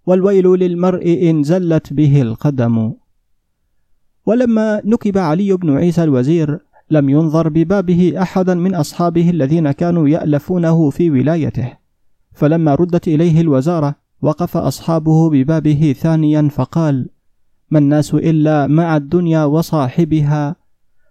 والويل 0.05 0.47
للمرء 0.47 1.29
إن 1.29 1.43
زلت 1.43 1.93
به 1.93 2.21
القدم. 2.21 2.93
ولما 4.25 4.81
نكب 4.85 5.17
علي 5.17 5.53
بن 5.53 5.77
عيسى 5.77 6.03
الوزير 6.03 6.59
لم 6.91 7.09
ينظر 7.09 7.49
ببابه 7.49 8.21
أحدا 8.21 8.53
من 8.53 8.75
أصحابه 8.75 9.29
الذين 9.29 9.71
كانوا 9.71 10.07
يألفونه 10.09 10.89
في 10.89 11.11
ولايته. 11.11 11.77
فلما 12.33 12.75
ردت 12.75 13.07
إليه 13.07 13.41
الوزارة 13.41 13.95
وقف 14.21 14.57
أصحابه 14.57 15.29
ببابه 15.29 15.95
ثانيا 15.99 16.49
فقال 16.49 17.09
ما 17.71 17.79
الناس 17.79 18.13
إلا 18.13 18.67
مع 18.67 18.97
الدنيا 18.97 19.43
وصاحبها 19.45 20.55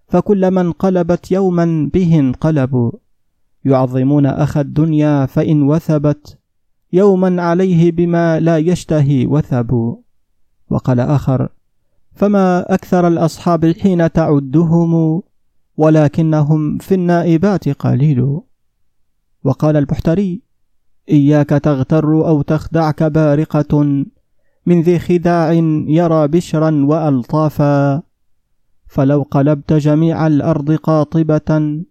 فكلما 0.09 0.61
انقلبت 0.61 1.33
يوما 1.33 1.91
به 1.95 2.19
انقلبوا. 2.19 2.91
يعظمون 3.65 4.27
أخ 4.27 4.57
الدنيا 4.57 5.27
فإن 5.27 5.63
وثبت 5.63 6.39
يوما 6.93 7.43
عليه 7.43 7.93
بما 7.93 8.41
لا 8.41 8.59
يشتهي 8.59 9.27
وثبوا 9.27 9.97
وقال 10.71 11.01
آخر 11.01 11.49
فما 12.13 12.75
أكثر 12.75 13.09
الأصحاب 13.09 13.73
حين 13.81 14.13
تعدهم 14.13 15.23
ولكنهم 15.77 16.79
في 16.79 16.95
النائبات 16.95 17.69
قليل. 17.69 18.41
وقال 19.45 19.77
البحتري 19.77 20.43
إياك 21.11 21.49
تغتر 21.49 22.27
أو 22.29 22.43
تخدعك 22.43 23.03
بارقة 23.03 24.05
من 24.67 24.83
ذي 24.83 24.99
خداع 24.99 25.53
يرى 25.89 26.29
بشرا 26.29 26.85
وألطافا 26.85 28.03
فلو 28.87 29.23
قلبت 29.23 29.73
جميع 29.73 30.27
الأرض 30.27 30.73
قاطبة 30.73 31.83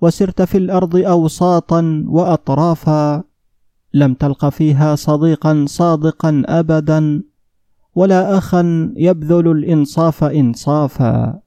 وسرت 0.00 0.42
في 0.42 0.58
الأرض 0.58 0.96
اوساطا 0.96 2.04
واطرافا 2.08 3.24
لم 3.94 4.14
تلق 4.14 4.48
فيها 4.48 4.94
صديقا 4.94 5.64
صادقا 5.68 6.42
ابدا 6.46 7.22
ولا 7.94 8.38
اخا 8.38 8.92
يبذل 8.96 9.50
الإنصاف 9.50 10.24
انصافا. 10.24 11.40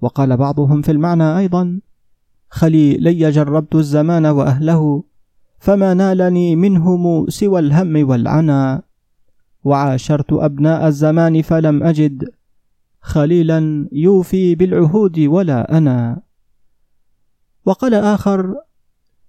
وقال 0.00 0.36
بعضهم 0.36 0.82
في 0.82 0.92
المعنى 0.92 1.38
أيضا 1.38 1.80
خليلي 2.50 3.30
جربت 3.30 3.74
الزمان 3.74 4.26
وأهله 4.26 5.04
فما 5.58 5.94
نالني 5.94 6.56
منهم 6.56 7.28
سوى 7.28 7.60
الهم 7.60 8.08
والعنا 8.08 8.82
وعاشرت 9.64 10.32
أبناء 10.32 10.88
الزمان 10.88 11.42
فلم 11.42 11.82
أجد 11.82 12.28
خليلا 13.00 13.88
يوفي 13.92 14.54
بالعهود 14.54 15.18
ولا 15.18 15.78
أنا. 15.78 16.22
وقال 17.64 17.94
آخر 17.94 18.54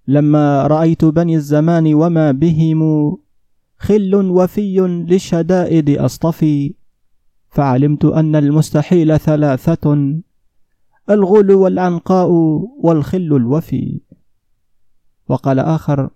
لما 0.08 0.66
رأيت 0.66 1.04
بني 1.04 1.36
الزمان 1.36 1.94
وما 1.94 2.32
بهم 2.32 3.16
خل 3.78 4.14
وفي 4.14 4.80
للشدائد 5.08 5.90
أصطفي 5.90 6.74
فعلمت 7.48 8.04
أن 8.04 8.36
المستحيل 8.36 9.18
ثلاثة 9.18 9.96
الغل 11.10 11.52
والعنقاء 11.52 12.30
والخل 12.82 13.36
الوفي. 13.36 14.00
وقال 15.28 15.58
آخر 15.58 16.10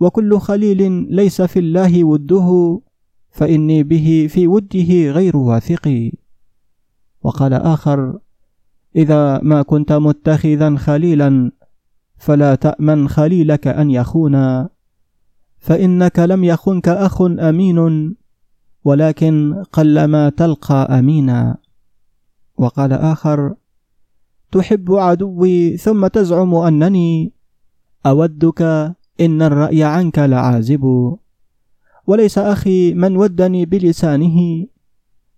وكل 0.00 0.38
خليل 0.38 0.92
ليس 1.14 1.42
في 1.42 1.58
الله 1.58 2.04
وده 2.04 2.80
فإني 3.30 3.82
به 3.82 4.26
في 4.30 4.46
وده 4.46 5.10
غير 5.10 5.36
واثق. 5.36 6.10
وقال 7.22 7.52
آخر 7.54 8.18
إذا 8.96 9.40
ما 9.42 9.62
كنت 9.62 9.92
متخذا 9.92 10.76
خليلا 10.76 11.52
فلا 12.16 12.54
تأمن 12.54 13.08
خليلك 13.08 13.66
أن 13.66 13.90
يخونا. 13.90 14.68
فإنك 15.58 16.18
لم 16.18 16.44
يخنك 16.44 16.88
أخ 16.88 17.22
أمين 17.22 17.78
ولكن 18.84 19.62
قلما 19.72 20.28
تلقى 20.28 20.98
أمينا. 20.98 21.56
وقال 22.56 22.92
آخر 22.92 23.54
تحب 24.52 24.92
عدوي 24.92 25.76
ثم 25.76 26.06
تزعم 26.06 26.54
أنني 26.54 27.32
أودك 28.06 28.62
إن 29.20 29.42
الرأي 29.42 29.84
عنك 29.84 30.18
لعازب 30.18 30.84
وليس 32.06 32.38
أخي 32.38 32.94
من 32.94 33.16
ودني 33.16 33.66
بلسانه 33.66 34.66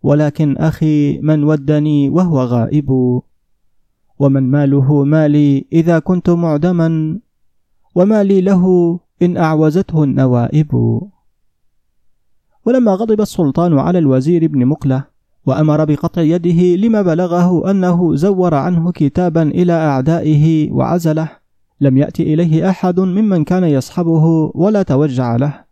ولكن 0.03 0.57
أخي 0.57 1.19
من 1.19 1.45
ودني 1.45 2.09
وهو 2.09 2.41
غائب. 2.41 3.21
ومن 4.19 4.51
ماله 4.51 5.05
مالي 5.05 5.67
إذا 5.73 5.99
كنت 5.99 6.31
معدما 6.31 7.19
ومالي 7.95 8.41
له 8.41 8.65
إن 9.23 9.37
أعوزته 9.37 10.05
النوائب. 10.05 11.01
ولما 12.67 12.95
غضب 12.95 13.21
السلطان 13.21 13.79
على 13.79 13.99
الوزير 13.99 14.45
ابن 14.45 14.67
مقلة 14.67 15.05
وأمر 15.47 15.85
بقطع 15.85 16.23
يده 16.23 16.77
لما 16.77 17.03
بلغه 17.03 17.71
أنه 17.71 18.15
زور 18.15 18.55
عنه 18.55 18.93
كتابا 18.93 19.43
إلى 19.43 19.73
أعدائه 19.73 20.73
وعزله 20.73 21.31
لم 21.81 21.97
يأت 21.97 22.21
إليه 22.21 22.71
أحد 22.71 23.01
ممن 23.01 23.45
كان 23.45 23.65
يصحبه 23.65 24.53
ولا 24.55 24.83
توجع 24.83 25.37
له. 25.37 25.65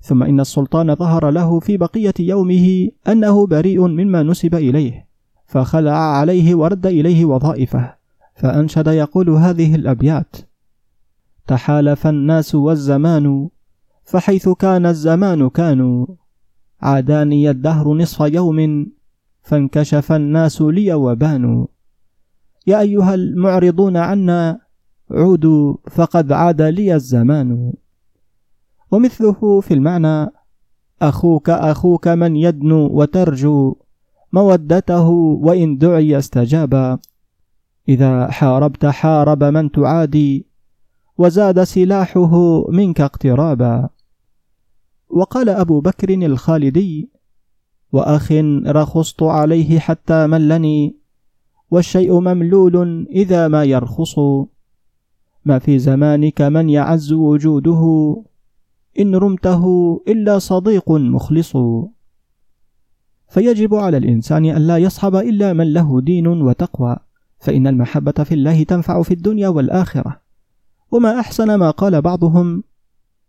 ثم 0.00 0.22
إن 0.22 0.40
السلطان 0.40 0.94
ظهر 0.94 1.30
له 1.30 1.60
في 1.60 1.76
بقية 1.76 2.14
يومه 2.20 2.88
أنه 3.08 3.46
بريء 3.46 3.86
مما 3.86 4.22
نسب 4.22 4.54
إليه. 4.54 5.11
فخلع 5.52 5.92
عليه 5.92 6.54
ورد 6.54 6.86
إليه 6.86 7.24
وظائفه 7.24 7.94
فأنشد 8.34 8.86
يقول 8.86 9.30
هذه 9.30 9.74
الأبيات 9.74 10.36
تحالف 11.46 12.06
الناس 12.06 12.54
والزمان 12.54 13.48
فحيث 14.04 14.48
كان 14.48 14.86
الزمان 14.86 15.48
كانوا 15.48 16.06
عاداني 16.80 17.50
الدهر 17.50 17.94
نصف 17.94 18.20
يوم 18.20 18.86
فانكشف 19.42 20.12
الناس 20.12 20.62
لي 20.62 20.94
وبانوا 20.94 21.66
يا 22.66 22.80
أيها 22.80 23.14
المعرضون 23.14 23.96
عنا 23.96 24.60
عودوا 25.10 25.76
فقد 25.90 26.32
عاد 26.32 26.62
لي 26.62 26.94
الزمان. 26.94 27.72
ومثله 28.90 29.60
في 29.60 29.74
المعنى 29.74 30.30
أخوك 31.02 31.50
أخوك 31.50 32.08
من 32.08 32.36
يدنو 32.36 32.86
وترجو 32.86 33.81
مودته 34.32 35.08
وإن 35.42 35.78
دعي 35.78 36.18
استجابا. 36.18 36.98
إذا 37.88 38.30
حاربت 38.30 38.86
حارب 38.86 39.44
من 39.44 39.70
تعادي 39.70 40.46
وزاد 41.18 41.62
سلاحه 41.62 42.64
منك 42.70 43.00
اقترابا. 43.00 43.88
وقال 45.08 45.48
أبو 45.48 45.80
بكر 45.80 46.14
الخالدي 46.14 47.10
وأخ 47.92 48.32
رخصت 48.66 49.22
عليه 49.22 49.78
حتى 49.78 50.26
ملني 50.26 50.96
والشيء 51.70 52.20
مملول 52.20 53.06
إذا 53.10 53.48
ما 53.48 53.64
يرخص. 53.64 54.18
ما 55.44 55.58
في 55.58 55.78
زمانك 55.78 56.42
من 56.42 56.68
يعز 56.68 57.12
وجوده 57.12 58.16
إن 59.00 59.14
رمته 59.14 59.64
إلا 60.08 60.38
صديق 60.38 60.90
مخلص. 60.90 61.56
فيجب 63.32 63.74
على 63.74 63.96
الإنسان 63.96 64.44
الا 64.44 64.78
يصحب 64.78 65.16
إلا 65.16 65.52
من 65.52 65.72
له 65.72 66.00
دين 66.00 66.26
وتقوى 66.26 66.96
فإن 67.38 67.66
المحبة 67.66 68.12
في 68.12 68.34
الله 68.34 68.62
تنفع 68.62 69.02
في 69.02 69.14
الدنيا 69.14 69.48
والآخرة. 69.48 70.20
وما 70.90 71.20
أحسن 71.20 71.54
ما 71.54 71.70
قال 71.70 72.02
بعضهم 72.02 72.64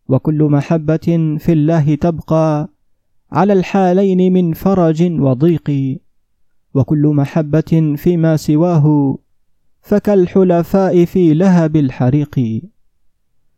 وكل 0.07 0.43
محبة 0.43 1.37
في 1.39 1.51
الله 1.53 1.95
تبقى 1.95 2.69
على 3.31 3.53
الحالين 3.53 4.33
من 4.33 4.53
فرج 4.53 5.21
وضيق. 5.21 5.99
وكل 6.73 7.07
محبة 7.07 7.95
فيما 7.97 8.37
سواه 8.37 9.17
فكالحلفاء 9.81 11.05
في 11.05 11.33
لهب 11.33 11.75
الحريق. 11.75 12.61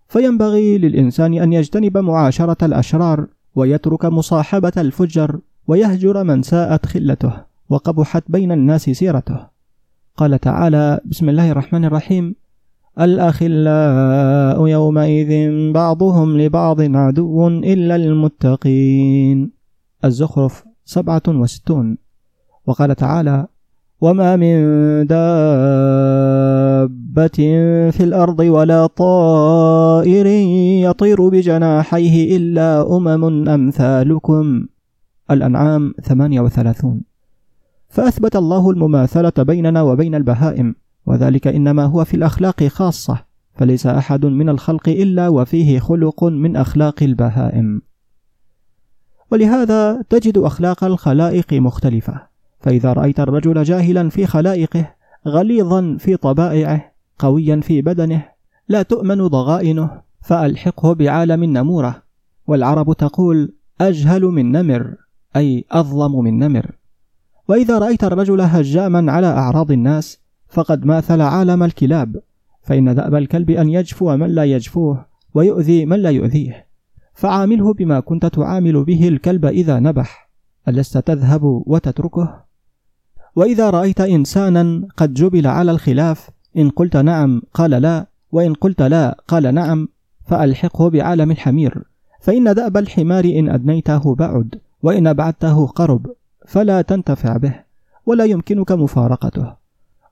فينبغي 0.08 0.78
للإنسان 0.78 1.34
أن 1.34 1.54
يجتنب 1.54 1.98
معاشرة 1.98 2.66
الأشرار 2.66 3.28
ويترك 3.56 4.06
مصاحبة 4.06 4.74
الفجر. 4.78 5.40
ويهجر 5.68 6.24
من 6.24 6.42
ساءت 6.42 6.86
خلته 6.86 7.34
وقبحت 7.70 8.24
بين 8.30 8.52
الناس 8.52 8.90
سيرته. 8.90 9.40
قال 10.18 10.40
تعالى 10.40 11.00
بسم 11.06 11.30
الله 11.30 11.52
الرحمن 11.52 11.86
الرحيم. 11.86 12.36
الأخلاء 13.00 14.68
يومئذ 14.68 15.32
بعضهم 15.72 16.38
لبعض 16.38 16.82
عدو 16.82 17.48
إلا 17.48 17.96
المتقين. 17.96 19.52
الزخرف 20.06 20.64
سبعة 20.86 21.24
وستون. 21.28 21.98
وقال 22.66 22.96
تعالى 22.96 23.48
وما 24.02 24.36
من 24.36 24.56
دابة 25.08 25.28
في 27.92 28.04
الأرض 28.04 28.40
ولا 28.40 28.88
طائر 28.88 30.26
يطير 30.90 31.30
بجناحيه 31.30 32.38
إلا 32.38 32.98
أمم 32.98 33.50
أمثالكم. 33.50 34.66
الأنعام 35.32 35.94
38 36.04 37.02
فأثبت 37.90 38.36
الله 38.36 38.70
المماثلة 38.70 39.34
بيننا 39.38 39.82
وبين 39.82 40.16
البهائم 40.16 40.76
وذلك 41.06 41.48
إنما 41.48 41.84
هو 41.84 42.06
في 42.06 42.14
الأخلاق 42.14 42.64
خاصة 42.64 43.26
فليس 43.54 43.88
أحد 43.88 44.26
من 44.26 44.50
الخلق 44.50 44.90
إلا 44.90 45.30
وفيه 45.30 45.80
خلق 45.80 46.24
من 46.24 46.56
أخلاق 46.56 47.04
البهائم. 47.04 47.82
ولهذا 49.32 50.02
تجد 50.02 50.38
أخلاق 50.38 50.84
الخلائق 50.84 51.54
مختلفة 51.54 52.28
فإذا 52.60 52.94
رأيت 52.94 53.20
الرجل 53.20 53.64
جاهلا 53.64 54.10
في 54.10 54.26
خلائقه 54.26 54.94
غليظا 55.28 55.98
في 56.00 56.18
طبائعه 56.18 56.92
قويا 57.20 57.62
في 57.62 57.82
بدنه 57.82 58.26
لا 58.70 58.82
تؤمن 58.82 59.28
ضغائنه 59.28 60.02
فألحقه 60.22 60.94
بعالم 60.94 61.44
النمورة 61.44 62.04
والعرب 62.48 62.94
تقول 62.94 63.54
أجهل 63.82 64.22
من 64.22 64.52
نمر. 64.52 64.96
أي 65.36 65.66
أظلم 65.72 66.24
من 66.24 66.40
نمر. 66.40 66.72
وإذا 67.48 67.80
رأيت 67.80 68.04
الرجل 68.04 68.42
هجاما 68.42 69.12
على 69.12 69.28
أعراض 69.28 69.72
الناس 69.72 70.20
فقد 70.50 70.86
ماثل 70.86 71.22
عالم 71.22 71.64
الكلاب 71.64 72.22
فإن 72.62 72.96
دأب 72.96 73.16
الكلب 73.16 73.50
أن 73.50 73.70
يجفو 73.70 74.18
من 74.18 74.28
لا 74.28 74.44
يجفوه 74.44 75.06
ويؤذي 75.34 75.86
من 75.86 76.00
لا 76.00 76.10
يؤذيه. 76.10 76.66
فعامله 77.14 77.74
بما 77.74 78.00
كنت 78.00 78.26
تعامل 78.26 78.84
به 78.84 79.08
الكلب 79.08 79.46
إذا 79.46 79.80
نبح 79.80 80.30
ألست 80.68 80.98
تذهب 80.98 81.44
وتتركه؟ 81.44 82.46
وإذا 83.36 83.70
رأيت 83.70 84.02
إنسانا 84.02 84.88
قد 84.98 85.14
جبل 85.14 85.48
على 85.48 85.72
الخلاف 85.72 86.30
إن 86.58 86.70
قلت 86.70 86.98
نعم 86.98 87.42
قال 87.54 87.72
لا 87.72 88.08
وإن 88.32 88.54
قلت 88.54 88.82
لا 88.82 89.24
قال 89.28 89.54
نعم 89.54 89.88
فألحقه 90.28 90.90
بعالم 90.90 91.32
الحمير. 91.32 91.84
فإن 92.22 92.54
دأب 92.54 92.78
الحمار 92.78 93.26
إن 93.26 93.50
أدنيته 93.50 94.16
بعد 94.16 94.56
وإن 94.86 95.08
أبعدته 95.08 95.68
قرب 95.68 96.08
فلا 96.48 96.82
تنتفع 96.82 97.38
به 97.38 97.54
ولا 98.06 98.26
يمكنك 98.26 98.72
مفارقته. 98.72 99.54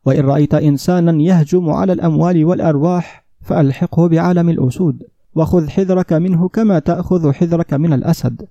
وإن 0.05 0.25
رأيت 0.25 0.53
إنسانا 0.53 1.21
يهجم 1.21 1.69
على 1.69 1.93
الأموال 1.93 2.45
والأرواح 2.45 3.25
فألحقه 3.41 4.07
بعالم 4.07 4.49
الأسود 4.49 5.03
وخذ 5.35 5.69
حذرك 5.69 6.13
منه 6.13 6.47
كما 6.47 6.79
تأخذ 6.79 7.31
حذرك 7.31 7.73
من 7.73 7.93
الأسد. 7.93 8.47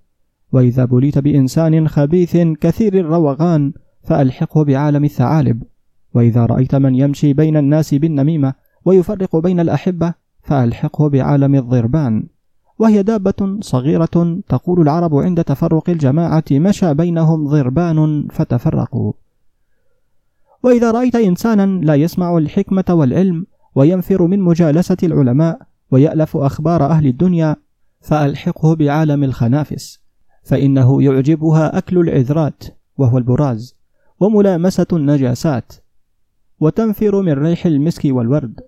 وإذا 0.52 0.84
بليت 0.84 1.18
بإنسان 1.18 1.88
خبيث 1.88 2.36
كثير 2.36 2.94
الروغان 2.94 3.72
فألحقه 4.02 4.64
بعالم 4.64 5.04
الثعالب. 5.04 5.62
وإذا 6.14 6.46
رأيت 6.46 6.74
من 6.74 6.94
يمشي 6.94 7.32
بين 7.32 7.56
الناس 7.56 7.94
بالنميمة 7.94 8.54
ويفرق 8.84 9.36
بين 9.36 9.60
الأحبة 9.60 10.14
فألحقه 10.42 11.08
بعالم 11.08 11.54
الضربان. 11.54 12.26
وهي 12.82 13.02
دابة 13.02 13.58
صغيرة 13.60 14.40
تقول 14.48 14.80
العرب 14.80 15.14
عند 15.14 15.44
تفرق 15.44 15.90
الجماعة 15.90 16.44
مشى 16.50 16.94
بينهم 16.94 17.48
ضربان 17.48 18.28
فتفرقوا. 18.30 19.12
وإذا 20.62 20.90
رأيت 20.90 21.16
إنسانا 21.16 21.84
لا 21.84 21.94
يسمع 21.94 22.38
الحكمة 22.38 22.84
والعلم 22.90 23.46
وينفر 23.74 24.26
من 24.26 24.40
مجالسة 24.40 24.96
العلماء 25.02 25.58
ويألف 25.90 26.36
أخبار 26.36 26.86
أهل 26.86 27.06
الدنيا 27.06 27.56
فألحقه 28.00 28.74
بعالم 28.74 29.24
الخنافس 29.24 30.00
فإنه 30.44 31.02
يعجبها 31.02 31.78
أكل 31.78 31.98
العذرات 31.98 32.64
وهو 32.98 33.18
البراز 33.18 33.76
وملامسة 34.20 34.86
النجاسات 34.92 35.72
وتنفر 36.60 37.22
من 37.22 37.32
ريح 37.32 37.66
المسك 37.66 38.02
والورد 38.04 38.60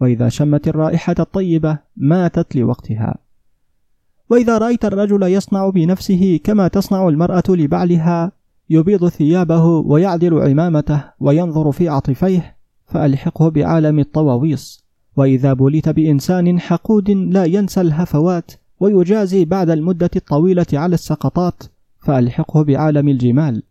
وإذا 0.00 0.28
شمت 0.28 0.68
الرائحة 0.68 1.14
الطيبة 1.18 1.78
ماتت 1.96 2.56
لوقتها. 2.56 3.31
وإذا 4.32 4.58
رأيت 4.58 4.84
الرجل 4.84 5.22
يصنع 5.22 5.68
بنفسه 5.68 6.40
كما 6.44 6.68
تصنع 6.68 7.08
المرأة 7.08 7.42
لبعلها 7.48 8.32
يبيض 8.70 9.08
ثيابه 9.08 9.64
ويعدل 9.64 10.40
عمامته 10.40 11.04
وينظر 11.20 11.72
في 11.72 11.88
عطفيه 11.88 12.56
فألحقه 12.86 13.48
بعالم 13.48 13.98
الطواويص. 13.98 14.84
وإذا 15.16 15.52
بليت 15.52 15.88
بإنسان 15.88 16.60
حقود 16.60 17.10
لا 17.10 17.44
ينسى 17.44 17.80
الهفوات 17.80 18.52
ويجازي 18.80 19.44
بعد 19.44 19.70
المدة 19.70 20.10
الطويلة 20.16 20.66
على 20.72 20.94
السقطات 20.94 21.62
فألحقه 22.00 22.62
بعالم 22.62 23.08
الجمال. 23.08 23.62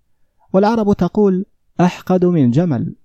والعرب 0.53 0.93
تقول 0.93 1.45
أحقد 1.79 2.25
من 2.25 2.51
جمل. 2.51 2.95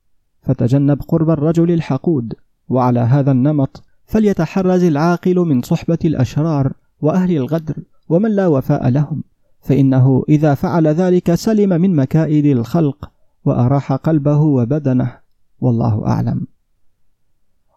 فتجنب 0.42 1.03
قرب 1.09 1.31
الرجل 1.31 1.71
الحقود. 1.71 2.35
وعلى 2.69 3.01
هذا 3.01 3.31
النمط 3.31 3.83
فليتحرز 4.07 4.85
العاقل 4.85 5.37
من 5.37 5.62
صحبة 5.62 5.99
الأشرار. 6.05 6.73
وأهل 7.00 7.37
الغدر 7.37 7.74
ومن 8.09 8.30
لا 8.30 8.46
وفاء 8.46 8.88
لهم 8.88 9.22
فإنه 9.61 10.24
إذا 10.28 10.54
فعل 10.54 10.87
ذلك 10.87 11.35
سلم 11.35 11.80
من 11.80 11.96
مكائد 11.96 12.46
الخلق 12.46 13.11
وأراح 13.44 13.92
قلبه 13.92 14.40
وبدنه 14.40 15.18
والله 15.61 16.06
أعلم. 16.06 16.46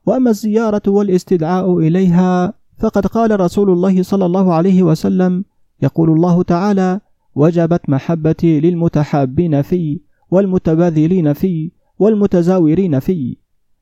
وأما 0.05 0.29
الزيارة 0.29 0.81
والاستدعاء 0.87 1.77
إليها 1.79 2.53
فقد 2.77 3.07
قال 3.07 3.39
رسول 3.39 3.69
الله 3.69 4.03
صلى 4.03 4.25
الله 4.25 4.53
عليه 4.53 4.83
وسلم 4.83 5.45
يقول 5.81 6.09
الله 6.09 6.43
تعالى 6.43 6.99
وجبت 7.35 7.89
محبتي 7.89 8.59
للمتحابين 8.59 9.61
في 9.61 10.01
والمتباذلين 10.31 11.33
في 11.33 11.71
والمتزاورين 11.99 12.99
في 12.99 13.37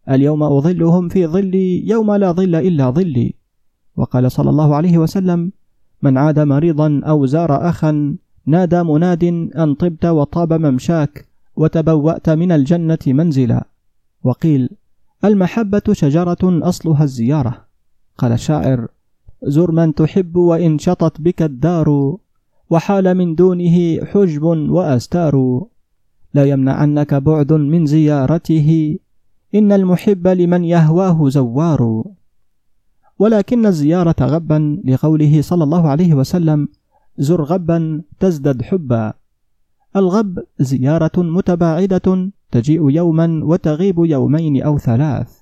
اليوم 0.09 0.43
أظلهم 0.43 1.09
في 1.09 1.27
ظلي 1.27 1.87
يوم 1.89 2.13
لا 2.13 2.31
ظل 2.31 2.55
إلا 2.55 2.89
ظلي 2.89 3.33
وقال 3.97 4.31
صلى 4.31 4.49
الله 4.49 4.75
عليه 4.75 4.97
وسلم 4.97 5.51
من 6.01 6.17
عاد 6.17 6.39
مريضا 6.39 7.01
أو 7.05 7.25
زار 7.25 7.69
أخا 7.69 8.15
نادى 8.45 8.83
مناد 8.83 9.23
أن 9.57 9.73
طبت 9.73 10.05
وطاب 10.05 10.53
ممشاك 10.53 11.25
وتبوأت 11.55 12.29
من 12.29 12.51
الجنة 12.51 12.97
منزلا. 13.07 13.67
وقيل 14.23 14.69
المحبة 15.25 15.81
شجرة 15.91 16.37
أصلها 16.43 17.03
الزيارة. 17.03 17.65
قال 18.17 18.31
الشاعر 18.31 18.87
زر 19.43 19.71
من 19.71 19.95
تحب 19.95 20.35
وإن 20.35 20.77
شطت 20.77 21.21
بك 21.21 21.41
الدار 21.41 22.17
وحال 22.69 23.15
من 23.15 23.35
دونه 23.35 24.05
حجب 24.05 24.43
وأستار. 24.43 25.65
لا 26.33 26.45
يمنعنك 26.45 27.13
بعد 27.13 27.53
من 27.53 27.85
زيارته 27.85 28.99
إن 29.55 29.71
المحب 29.71 30.27
لمن 30.27 30.63
يهواه 30.63 31.29
زوار. 31.29 32.03
ولكن 33.19 33.65
الزيارة 33.65 34.15
غبا 34.21 34.81
لقوله 34.85 35.41
صلى 35.41 35.63
الله 35.63 35.89
عليه 35.89 36.13
وسلم 36.13 36.67
زر 37.17 37.43
غبا 37.43 38.01
تزدد 38.19 38.61
حبا. 38.61 39.13
الغب 39.95 40.39
زيارة 40.59 41.11
متباعدة 41.17 42.31
تجيء 42.51 42.89
يوما 42.89 43.41
وتغيب 43.43 43.95
يومين 43.99 44.63
أو 44.63 44.77
ثلاث. 44.77 45.41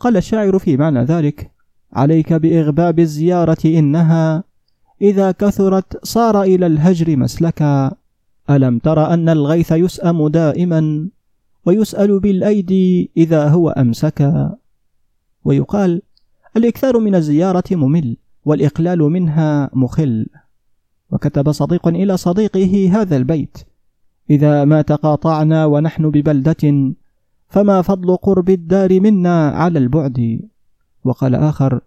قال 0.00 0.16
الشاعر 0.16 0.58
في 0.58 0.76
معنى 0.76 1.04
ذلك 1.04 1.50
عليك 1.92 2.32
بإغباب 2.32 2.98
الزيارة 2.98 3.64
إنها 3.64 4.44
إذا 5.02 5.30
كثرت 5.30 6.04
صار 6.04 6.42
إلى 6.42 6.66
الهجر 6.66 7.16
مسلكا. 7.16 7.92
ألم 8.50 8.78
تر 8.78 9.14
أن 9.14 9.28
الغيث 9.28 9.72
يسأم 9.72 10.28
دائما 10.28 11.08
ويسأل 11.66 12.20
بالأيدي 12.20 13.10
إذا 13.16 13.48
هو 13.48 13.70
أمسكا. 13.70 14.56
ويقال 15.44 16.02
الإكثار 16.56 16.98
من 16.98 17.14
الزيارة 17.14 17.64
ممل 17.72 18.16
والإقلال 18.44 18.98
منها 18.98 19.70
مخل. 19.72 20.26
وكتب 21.10 21.52
صديق 21.52 21.88
إلى 21.88 22.16
صديقه 22.16 22.90
هذا 22.92 23.16
البيت 23.16 23.58
إذا 24.30 24.64
ما 24.64 24.82
تقاطعنا 24.82 25.66
ونحن 25.66 26.10
ببلدة 26.10 26.94
فما 27.48 27.82
فضل 27.82 28.16
قرب 28.16 28.50
الدار 28.50 29.00
منا 29.00 29.48
على 29.48 29.78
البعد؟ 29.78 30.40
وقال 31.04 31.34
آخر 31.34 31.80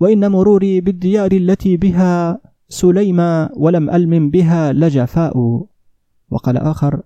وإن 0.00 0.30
مروري 0.30 0.80
بالديار 0.80 1.32
التي 1.32 1.76
بها 1.76 2.40
سليمة 2.68 3.50
ولم 3.56 3.90
ألمم 3.90 4.30
بها 4.30 4.72
لجفاء. 4.72 5.66
وقال 6.30 6.56
آخر 6.56 7.02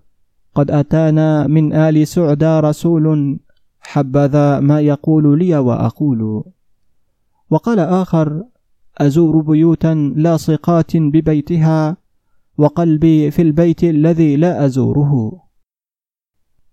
قد 0.55 0.70
أتانا 0.70 1.46
من 1.46 1.72
آل 1.72 2.07
سعدى 2.07 2.61
رسول 2.61 3.38
حبذا 3.81 4.61
ما 4.61 4.81
يقول 4.81 5.38
لي 5.38 5.59
وأقول. 5.59 6.44
وقال 7.52 7.78
آخر 7.78 8.44
أزور 8.98 9.40
بيوتا 9.40 10.12
لاصقات 10.16 10.96
ببيتها 10.96 11.96
وقلبي 12.58 13.30
في 13.30 13.42
البيت 13.42 13.84
الذي 13.84 14.36
لا 14.36 14.64
أزوره. 14.64 15.42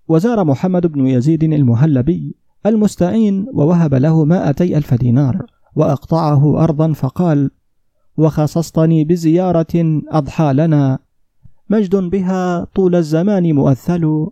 وزار 0.07 0.43
محمد 0.43 0.87
بن 0.87 1.07
يزيد 1.07 1.43
المهلبي 1.43 2.35
المستعين 2.65 3.45
ووهب 3.53 3.93
له 3.93 4.25
مائتي 4.25 4.77
ألف 4.77 4.93
دينار 4.93 5.45
وأقطعه 5.75 6.63
أرضا 6.63 6.93
فقال 6.93 7.51
وخصصتني 8.17 9.05
بزيارة 9.05 10.01
أضحى 10.07 10.53
لنا. 10.53 10.99
مجد 11.69 11.95
بها 11.95 12.63
طول 12.63 12.95
الزمان 12.95 13.55
مؤثل. 13.55 14.27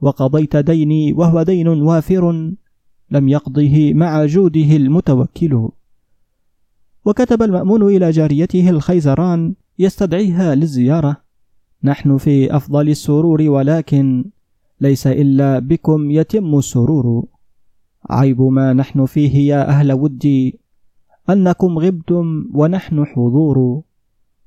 وقضيت 0.00 0.56
ديني 0.56 1.12
وهو 1.12 1.42
دين 1.42 1.68
وافر. 1.68 2.52
لم 3.14 3.28
يقضه 3.28 3.92
مع 3.94 4.26
جوده 4.26 4.76
المتوكل. 4.76 5.68
وكتب 7.04 7.42
المأمون 7.42 7.82
إلى 7.82 8.10
جاريته 8.10 8.70
الخيزران 8.70 9.54
يستدعيها 9.78 10.54
للزيارة. 10.54 11.16
نحن 11.84 12.16
في 12.18 12.56
أفضل 12.56 12.88
السرور 12.88 13.42
ولكن 13.42 14.24
ليس 14.80 15.06
إلا 15.06 15.58
بكم 15.58 16.10
يتم 16.10 16.58
السرور. 16.58 17.24
عيب 18.10 18.42
ما 18.42 18.72
نحن 18.72 19.06
فيه 19.06 19.54
يا 19.54 19.68
أهل 19.68 19.92
ودي 19.92 20.58
أنكم 21.30 21.78
غبتم 21.78 22.44
ونحن 22.54 23.04
حضور. 23.04 23.82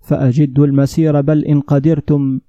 فأجدوا 0.01 0.65
المسير 0.65 1.21
بل 1.21 1.45
إن 1.45 1.61
قدرتم 1.61 2.39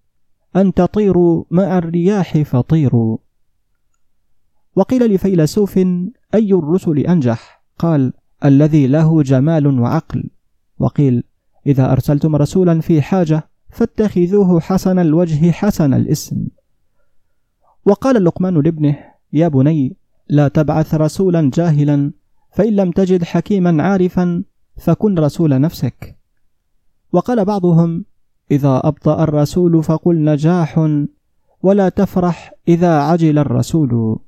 أن 0.57 0.74
تطيروا 0.74 1.44
مع 1.50 1.78
الرياح 1.78 2.42
فطيروا. 2.42 3.18
وقيل 4.78 5.14
لفيلسوف 5.14 5.78
أي 6.34 6.52
الرسل 6.52 6.98
أنجح؟ 6.98 7.62
قال 7.78 8.12
الذي 8.44 8.86
له 8.86 9.22
جمال 9.22 9.80
وعقل. 9.80 10.30
وقيل 10.78 11.24
إذا 11.66 11.92
أرسلتم 11.92 12.36
رسولا 12.36 12.80
في 12.80 13.02
حاجة 13.02 13.48
فاتخذوه 13.70 14.60
حسن 14.60 14.98
الوجه 14.98 15.50
حسن 15.50 15.94
الاسم. 15.94 16.48
وقال 17.86 18.24
لقمان 18.24 18.54
لابنه 18.54 18.98
يا 19.32 19.48
بني 19.48 19.96
لا 20.28 20.48
تبعث 20.48 20.94
رسولا 20.94 21.50
جاهلا 21.54 22.12
فإن 22.52 22.76
لم 22.76 22.90
تجد 22.90 23.24
حكيما 23.24 23.82
عارفا 23.82 24.44
فكن 24.76 25.18
رسول 25.18 25.60
نفسك. 25.60 26.18
وقال 27.12 27.44
بعضهم 27.44 28.04
إذا 28.50 28.80
أبطأ 28.84 29.22
الرسول 29.24 29.82
فقل 29.82 30.24
نجاح 30.24 30.96
ولا 31.62 31.88
تفرح 31.88 32.52
إذا 32.68 32.98
عجل 32.98 33.38
الرسول. 33.38 34.18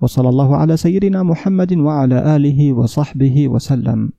وصلى 0.00 0.28
الله 0.28 0.56
على 0.56 0.76
سيدنا 0.76 1.22
محمد 1.22 1.72
وعلى 1.72 2.36
آله 2.36 2.72
وصحبه 2.72 3.48
وسلم. 3.48 4.12